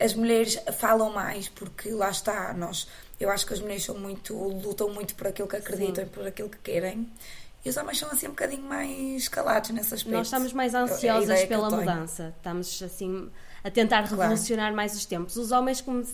[0.00, 2.88] as mulheres falam mais porque lá está, nós.
[3.18, 6.10] Eu acho que as mulheres são muito, lutam muito por aquilo que acreditam Sim.
[6.10, 7.10] e por aquilo que querem.
[7.64, 10.14] E os homens são assim um bocadinho mais calados nesse aspecto.
[10.14, 12.34] Nós estamos mais ansiosas é pela mudança.
[12.36, 13.30] Estamos assim
[13.64, 14.76] a tentar revolucionar claro.
[14.76, 15.36] mais os tempos.
[15.36, 16.04] Os homens, como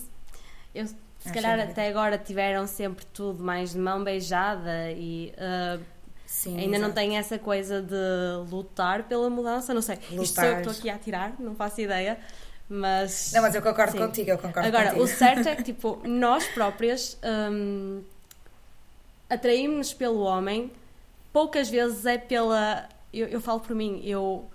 [0.73, 5.83] eu, se Acho calhar até agora tiveram sempre tudo mais de mão beijada e uh,
[6.25, 6.81] Sim, ainda exato.
[6.81, 9.73] não têm essa coisa de lutar pela mudança.
[9.73, 9.97] Não sei.
[10.11, 10.23] Lutar.
[10.23, 12.17] Isto sou eu que estou aqui a tirar, não faço ideia.
[12.69, 13.97] Mas, não, mas eu concordo sim.
[13.97, 15.03] contigo, eu concordo Agora, contigo.
[15.03, 17.19] o certo é que, tipo, nós próprias
[17.51, 18.01] um,
[19.29, 20.71] atraímos-nos pelo homem
[21.33, 22.87] poucas vezes é pela.
[23.13, 24.49] Eu, eu falo por mim, eu.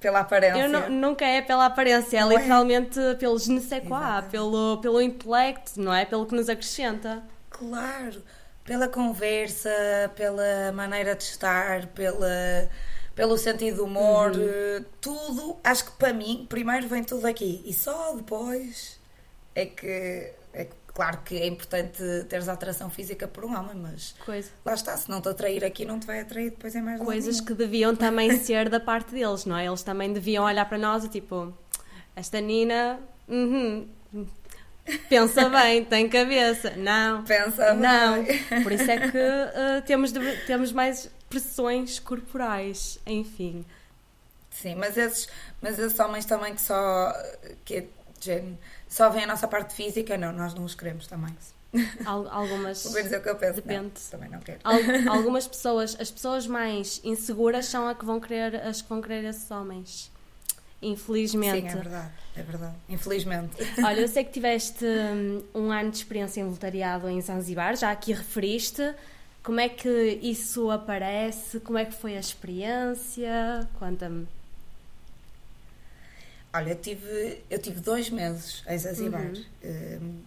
[0.00, 0.62] Pela aparência.
[0.62, 3.14] Eu nunca é pela aparência, é não é literalmente é?
[3.14, 6.06] pelo je ne sais quoi, pelo, pelo intelecto, não é?
[6.06, 7.22] Pelo que nos acrescenta.
[7.50, 8.22] Claro,
[8.64, 9.70] pela conversa,
[10.16, 12.68] pela maneira de estar, pela,
[13.14, 14.84] pelo sentido de humor, uhum.
[15.02, 15.58] tudo.
[15.62, 18.98] Acho que para mim, primeiro vem tudo aqui e só depois
[19.54, 20.32] é que
[21.00, 24.50] Claro que é importante teres atração física por um homem, mas Coisa.
[24.62, 27.40] lá está, se não te atrair aqui, não te vai atrair depois é mais Coisas
[27.40, 29.64] que deviam também ser da parte deles, não é?
[29.64, 31.56] Eles também deviam olhar para nós e tipo,
[32.14, 33.88] esta Nina, uhum,
[35.08, 36.74] pensa bem, tem cabeça.
[36.76, 38.22] Não, pensa não.
[38.22, 38.44] Bem.
[38.62, 43.64] Por isso é que uh, temos, de, temos mais pressões corporais, enfim.
[44.50, 45.30] Sim, mas esses,
[45.62, 47.10] mas esses homens também que só.
[47.64, 47.86] que é,
[48.90, 51.32] só vem a nossa parte física, não, nós não os queremos também.
[52.04, 52.82] algumas.
[52.90, 53.54] Vou dizer o que eu penso.
[53.54, 53.84] Depende.
[53.84, 54.58] Não, também não quero.
[55.08, 59.24] algumas pessoas, as pessoas mais inseguras são as que vão querer, as que vão querer
[59.24, 60.10] esses homens.
[60.82, 61.60] Infelizmente.
[61.60, 62.74] Sim, é verdade, é verdade.
[62.88, 63.56] Infelizmente.
[63.84, 67.92] Olha, eu sei que tiveste um, um ano de experiência em voluntariado em Zanzibar, já
[67.92, 68.92] aqui referiste.
[69.40, 71.60] Como é que isso aparece?
[71.60, 73.68] Como é que foi a experiência?
[73.78, 74.26] Conta-me.
[76.52, 79.22] Olha, eu tive, eu tive dois meses em Zanzibar.
[79.22, 79.44] Uhum.
[79.64, 80.22] Um,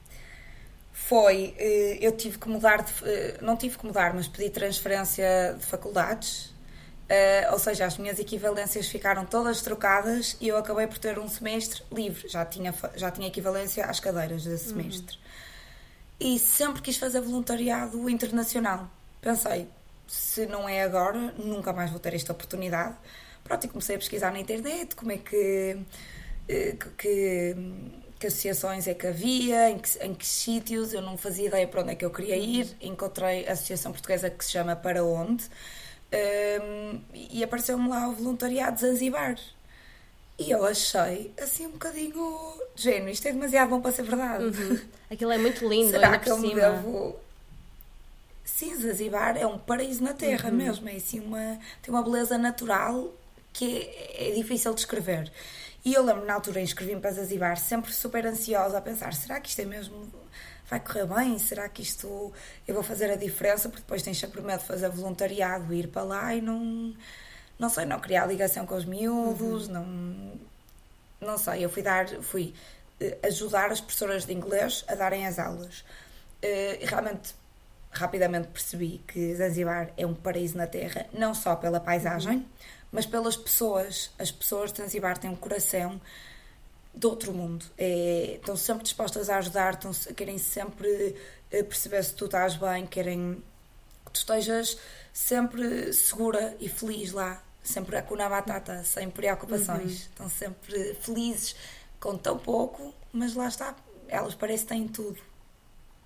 [0.93, 5.55] foi, eh, eu tive que mudar, de, eh, não tive que mudar, mas pedi transferência
[5.59, 6.53] de faculdades.
[7.03, 11.27] Uh, ou seja, as minhas equivalências ficaram todas trocadas e eu acabei por ter um
[11.27, 12.27] semestre livre.
[12.29, 14.81] Já tinha, já tinha equivalência às cadeiras desse uhum.
[14.81, 15.19] semestre.
[16.19, 18.89] E sempre quis fazer voluntariado internacional.
[19.21, 19.67] Pensei,
[20.07, 22.95] se não é agora, nunca mais vou ter esta oportunidade.
[23.43, 25.77] Pronto, e comecei a pesquisar na internet como é que eh,
[26.47, 27.55] que,
[28.19, 31.81] que associações é que havia, em que, em que sítios, eu não fazia ideia para
[31.81, 32.67] onde é que eu queria ir.
[32.81, 35.47] Encontrei a associação portuguesa que se chama Para Onde um,
[36.11, 39.37] ehm, e apareceu-me lá o voluntariado de Zanzibar.
[40.37, 44.43] E eu achei assim um bocadinho gênio, isto é demasiado bom para ser verdade.
[44.43, 44.79] Uhum.
[45.09, 47.15] Aquilo é muito lindo, Será que eu me devo.
[48.43, 50.55] Sim, Zanzibar é um paraíso na terra uhum.
[50.55, 53.13] mesmo, é assim uma, tem uma beleza natural
[53.51, 55.31] que é, é difícil de descrever.
[55.85, 59.49] E eu lembro na altura inscrevi-me para Zanzibar, sempre super ansiosa a pensar: será que
[59.49, 60.07] isto é mesmo.
[60.69, 61.37] vai correr bem?
[61.37, 62.31] Será que isto.
[62.67, 63.67] eu vou fazer a diferença?
[63.67, 66.95] Porque depois tens sempre medo de fazer voluntariado, ir para lá e não.
[67.59, 69.73] não sei, não criar ligação com os miúdos, uhum.
[71.19, 71.27] não.
[71.29, 71.65] não sei.
[71.65, 72.07] Eu fui dar.
[72.21, 72.53] fui
[73.01, 75.83] eh, ajudar as professoras de inglês a darem as aulas.
[76.41, 77.35] Eh, e realmente
[77.91, 82.45] rapidamente percebi que Zanzibar é um paraíso na Terra, não só pela paisagem, uhum
[82.93, 84.11] mas pelas pessoas.
[84.19, 85.99] As pessoas de Zanzibar têm um coração
[86.93, 87.65] de outro mundo.
[87.75, 91.15] É, estão sempre dispostas a ajudar, estão, querem sempre
[91.51, 93.43] eh, perceber se tu estás bem, querem
[94.05, 94.77] que tu estejas
[95.11, 97.43] sempre segura e feliz lá.
[97.63, 99.91] sempre a na batata, sem preocupações.
[99.91, 100.27] Uhum.
[100.27, 101.55] Estão sempre felizes
[101.99, 103.75] com tão pouco, mas lá está,
[104.07, 105.19] elas parecem que têm tudo.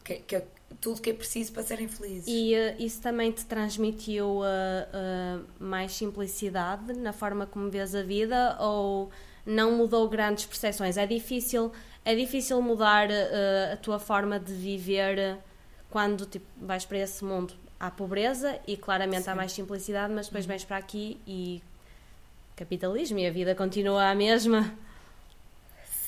[0.03, 0.41] Que, que,
[0.79, 2.25] tudo que é preciso para serem felizes.
[2.27, 8.03] E uh, isso também te transmitiu uh, uh, mais simplicidade na forma como vês a
[8.03, 9.09] vida ou
[9.45, 10.97] não mudou grandes percepções?
[10.97, 11.71] É difícil,
[12.03, 13.07] é difícil mudar
[13.71, 15.37] a tua forma de viver
[15.89, 17.53] quando tipo, vais para esse mundo.
[17.79, 19.29] Há pobreza e claramente Sim.
[19.29, 20.49] há mais simplicidade, mas depois uhum.
[20.49, 21.61] vens para aqui e
[22.55, 24.75] capitalismo e a vida continua a mesma.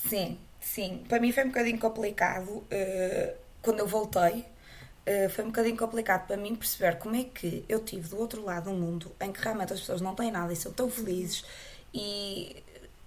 [0.07, 1.03] Sim, sim.
[1.07, 2.63] Para mim foi um bocadinho complicado
[3.61, 4.45] quando eu voltei,
[5.05, 8.43] uh, foi um bocadinho complicado para mim perceber como é que eu tive do outro
[8.43, 11.43] lado um mundo em que realmente as pessoas não têm nada e são tão felizes
[11.93, 12.63] e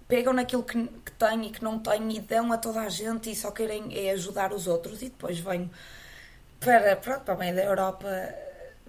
[0.07, 3.31] pegam naquilo que, que têm e que não têm e dão a toda a gente
[3.31, 5.69] e só querem é ajudar os outros e depois venho
[6.59, 8.07] para, pronto, para o meio da Europa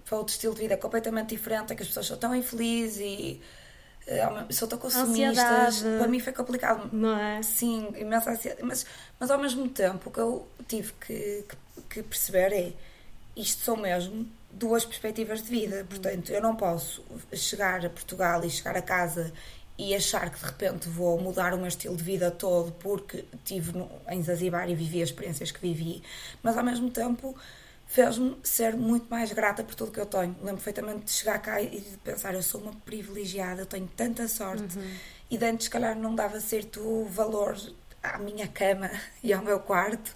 [0.05, 3.41] para outro estilo de vida completamente diferente, em que as pessoas são tão infelizes e
[4.51, 5.83] são tão consumistas.
[5.83, 6.91] Para mim foi complicado.
[6.93, 7.43] Não é?
[7.43, 8.63] Sim, imensa ansiedade.
[8.63, 8.87] Mas,
[9.19, 12.73] mas ao mesmo tempo o que eu tive que, que, que perceber é
[13.37, 15.85] isto são mesmo duas perspectivas de vida.
[15.89, 19.33] Portanto, eu não posso chegar a Portugal e chegar a casa
[19.77, 23.73] e achar que de repente vou mudar o meu estilo de vida todo porque estive
[24.09, 26.03] em Zanzibar e vivi as experiências que vivi,
[26.43, 27.37] mas ao mesmo tempo
[27.95, 30.35] fez-me ser muito mais grata por tudo que eu tenho.
[30.41, 34.27] Lembro perfeitamente de chegar cá e de pensar: eu sou uma privilegiada, eu tenho tanta
[34.27, 34.77] sorte.
[34.77, 34.95] Uhum.
[35.31, 37.57] E de antes, se calhar, não dava certo valor
[38.03, 38.91] à minha cama
[39.23, 40.15] e ao meu quarto.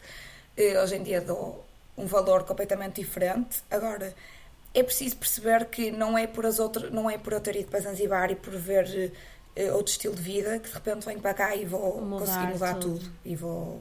[0.83, 1.65] Hoje em dia dou
[1.97, 3.63] um valor completamente diferente.
[3.71, 4.13] Agora,
[4.75, 7.71] é preciso perceber que não é por as outras, não é por eu ter ido
[7.71, 9.13] para Zanzibar e por ver
[9.57, 12.53] uh, outro estilo de vida que de repente venho para cá e vou mudar conseguir
[12.53, 12.99] mudar tudo.
[12.99, 13.13] tudo.
[13.25, 13.81] e vou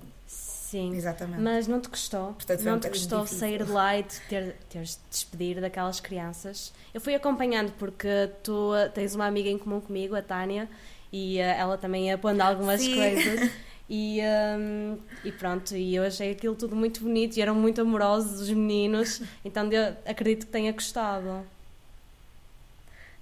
[0.69, 1.41] Sim, Exatamente.
[1.41, 2.33] mas não te custou?
[2.33, 3.39] Portanto, não te custou difícil.
[3.39, 6.73] sair de lá e ter, teres de despedir daquelas crianças?
[6.93, 10.67] Eu fui acompanhando porque tu eh, tens uma amiga em comum comigo, a Tânia,
[11.09, 12.95] e uh, ela também ia pondo algumas Sim.
[12.95, 13.49] coisas.
[13.89, 14.19] E,
[14.59, 18.49] um, e pronto, e eu achei aquilo tudo muito bonito e eram muito amorosos os
[18.49, 21.45] meninos, então eu acredito que tenha gostado.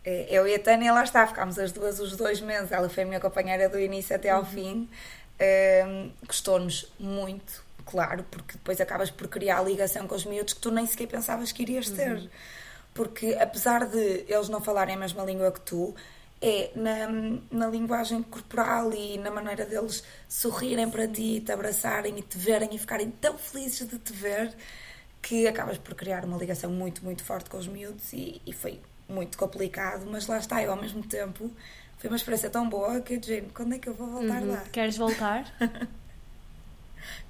[0.03, 3.03] É, eu e a Tânia lá está, ficámos as duas os dois meses, ela foi
[3.03, 4.47] a minha companheira do início até ao uhum.
[4.47, 4.89] fim.
[5.39, 10.61] Um, Gostou-nos muito, claro, porque depois acabas por criar a ligação com os miúdos que
[10.61, 12.17] tu nem sequer pensavas que irias ter.
[12.17, 12.29] Uhum.
[12.93, 15.93] Porque apesar de eles não falarem a mesma língua que tu,
[16.41, 17.07] é na,
[17.51, 22.69] na linguagem corporal e na maneira deles sorrirem para ti, te abraçarem e te verem
[22.73, 24.53] e ficarem tão felizes de te ver
[25.21, 28.79] que acabas por criar uma ligação muito, muito forte com os miúdos e, e foi
[29.07, 31.51] muito complicado, mas lá está, eu ao mesmo tempo
[32.07, 34.51] foi uma experiência tão boa que eu disse, quando é que eu vou voltar uhum.
[34.51, 34.63] lá?
[34.71, 35.51] Queres voltar?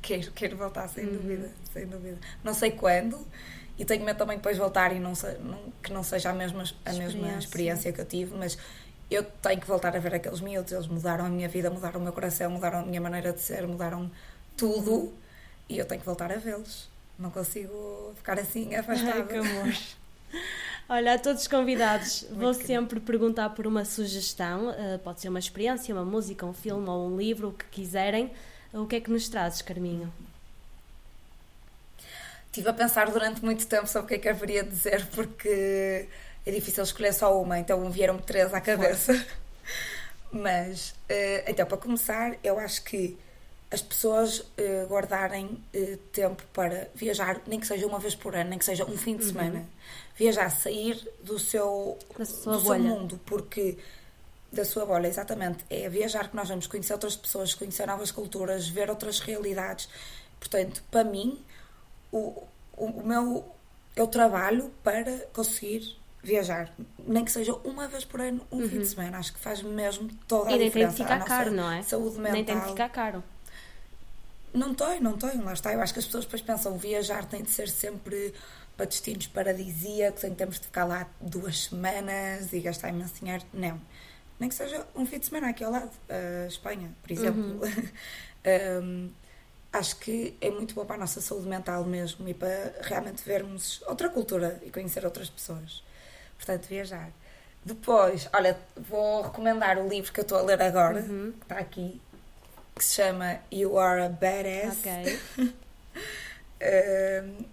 [0.02, 1.14] quero, quero voltar, sem uhum.
[1.14, 2.18] dúvida, sem dúvida.
[2.44, 3.26] Não sei quando,
[3.78, 6.94] e tenho medo também depois voltar e não, não, que não seja a mesma, a
[6.94, 8.58] mesma experiência que eu tive, mas
[9.10, 12.04] eu tenho que voltar a ver aqueles miúdos, eles mudaram a minha vida, mudaram o
[12.04, 14.12] meu coração, mudaram a minha maneira de ser, mudaram
[14.58, 15.14] tudo
[15.70, 16.90] e eu tenho que voltar a vê-los.
[17.18, 19.20] Não consigo ficar assim afastada.
[19.20, 19.74] Ai, que amor.
[20.88, 22.68] Olha, a todos os convidados, Muito vou querido.
[22.68, 27.08] sempre perguntar por uma sugestão, uh, pode ser uma experiência, uma música, um filme ou
[27.08, 28.32] um livro, o que quiserem.
[28.72, 30.12] O que é que nos trazes, Carminho?
[32.48, 36.08] Estive a pensar durante muito tempo sobre o que é que haveria de dizer, porque
[36.46, 39.14] é difícil escolher só uma, então vieram-me três à cabeça.
[40.32, 43.18] Mas, uh, então, para começar, eu acho que
[43.72, 48.50] as pessoas uh, guardarem uh, tempo para viajar, nem que seja uma vez por ano,
[48.52, 49.66] nem que seja um fim de uhum.
[50.16, 53.78] Viajar, sair do seu, do seu mundo, porque
[54.52, 58.68] da sua bolha, exatamente, é viajar que nós vamos conhecer outras pessoas, conhecer novas culturas,
[58.68, 59.90] ver outras realidades.
[60.40, 61.44] Portanto, para mim,
[62.12, 62.42] o,
[62.78, 63.46] o, meu
[63.96, 66.74] eu trabalho para conseguir viajar,
[67.06, 68.64] nem que seja uma vez por ano, um uhum.
[68.64, 68.86] fim de uhum.
[68.86, 70.98] semana, acho que faz mesmo toda a e diferença.
[70.98, 71.84] E nem tem de ficar caro, não é?
[71.84, 72.34] Saúde mental.
[72.34, 73.24] Nem tem de ficar caro.
[74.54, 75.74] Não tem, não tem, lá está.
[75.74, 78.34] Eu acho que as pessoas depois pensam viajar tem de ser sempre
[78.76, 83.44] para destinos paradisíacos, em que temos de ficar lá duas semanas e gastar imenso dinheiro.
[83.54, 83.80] Não.
[84.40, 87.62] Nem que seja um fim de semana aqui ao lado, a Espanha, por exemplo.
[87.62, 88.84] Uhum.
[88.84, 89.12] um,
[89.72, 93.82] acho que é muito bom para a nossa saúde mental mesmo e para realmente vermos
[93.88, 95.84] outra cultura e conhecer outras pessoas
[96.38, 97.10] portanto, viajar.
[97.64, 101.32] Depois, olha, vou recomendar o livro que eu estou a ler agora, uhum.
[101.32, 102.00] que está aqui,
[102.76, 104.78] que se chama You Are a Badass.
[104.80, 105.20] Ok.
[106.62, 107.46] uh,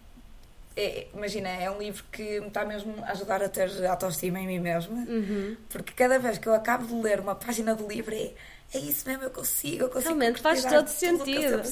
[0.77, 4.47] é, imagina, é um livro que me está mesmo a ajudar a ter autoestima em
[4.47, 5.57] mim mesma, uhum.
[5.69, 8.33] porque cada vez que eu acabo de ler uma página do livro é,
[8.75, 10.15] é isso mesmo, eu consigo, eu consigo.
[10.15, 11.63] Realmente faz todo sentido.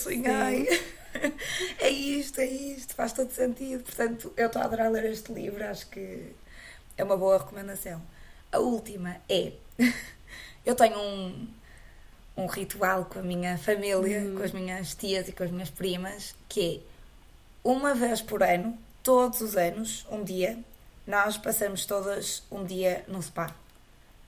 [1.81, 3.83] é isto, é isto, faz todo sentido.
[3.83, 6.33] Portanto, eu estou a adorar ler este livro, acho que
[6.97, 8.03] é uma boa recomendação.
[8.53, 9.53] A última é
[10.65, 11.49] eu tenho um,
[12.37, 14.37] um ritual com a minha família, uhum.
[14.37, 16.91] com as minhas tias e com as minhas primas, que é
[17.65, 20.59] uma vez por ano, todos os anos, um dia,
[21.07, 23.55] nós passamos todas um dia no spa.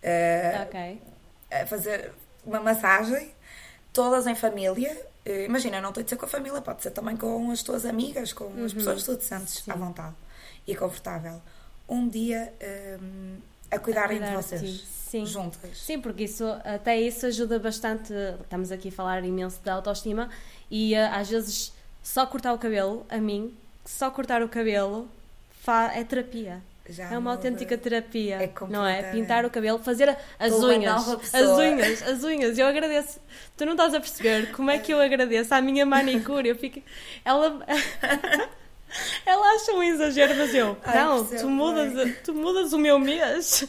[0.03, 1.03] Uh, ok.
[1.51, 2.12] A fazer
[2.45, 3.33] uma massagem,
[3.93, 4.91] todas em família.
[5.25, 7.85] Uh, imagina, não tem de ser com a família, pode ser também com as tuas
[7.85, 8.64] amigas, com uhum.
[8.64, 9.70] as pessoas que tu te sentes Sim.
[9.70, 10.14] à vontade
[10.66, 11.41] e confortável.
[11.89, 12.53] Um dia
[13.01, 13.37] um,
[13.70, 14.81] a cuidarem a cuidar de vocês.
[15.12, 15.27] Sim.
[15.27, 15.79] Juntas.
[15.79, 18.12] Sim, porque isso, até isso ajuda bastante.
[18.43, 20.31] Estamos aqui a falar imenso de autoestima
[20.70, 23.55] e uh, às vezes só cortar o cabelo, a mim,
[23.85, 25.09] só cortar o cabelo
[25.95, 26.62] é terapia.
[26.89, 29.12] Já é uma autêntica terapia, é não é?
[29.12, 32.59] Pintar o cabelo, fazer as unhas, as unhas, as unhas.
[32.59, 33.20] Eu agradeço.
[33.57, 36.49] Tu não estás a perceber como é que eu agradeço à minha manicure.
[36.49, 36.83] Eu fico,
[37.24, 37.64] ela,
[39.24, 43.64] ela acha um exagero, mas eu, Ai, não, tu mudas, tu mudas o meu mês.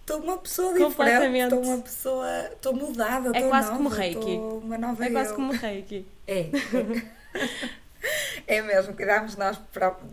[0.00, 4.36] Estou uma pessoa diferente, estou uma pessoa, estou mudada, é quase nova, como reiki.
[4.36, 5.12] Uma nova é eu.
[5.12, 6.06] quase como reiki.
[6.26, 6.46] É.
[8.46, 9.58] É mesmo, cuidarmos nós,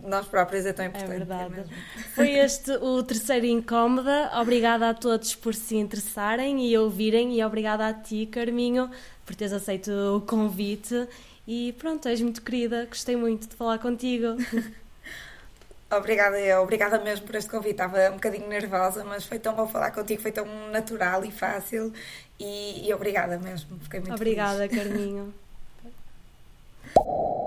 [0.02, 1.12] nós próprios é tão importante.
[1.12, 1.60] É verdade.
[1.60, 4.30] É Foi este o terceiro Incómoda.
[4.34, 8.90] Obrigada a todos por se interessarem e ouvirem, e obrigada a ti, Carminho,
[9.24, 11.08] por teres aceito o convite.
[11.46, 14.36] E pronto, és muito querida, gostei muito de falar contigo.
[15.88, 17.70] Obrigada eu, obrigada mesmo por este convite.
[17.70, 21.92] Estava um bocadinho nervosa, mas foi tão bom falar contigo, foi tão natural e fácil.
[22.40, 24.82] E, e obrigada mesmo, fiquei muito Obrigada, feliz.
[24.82, 25.32] Carminho.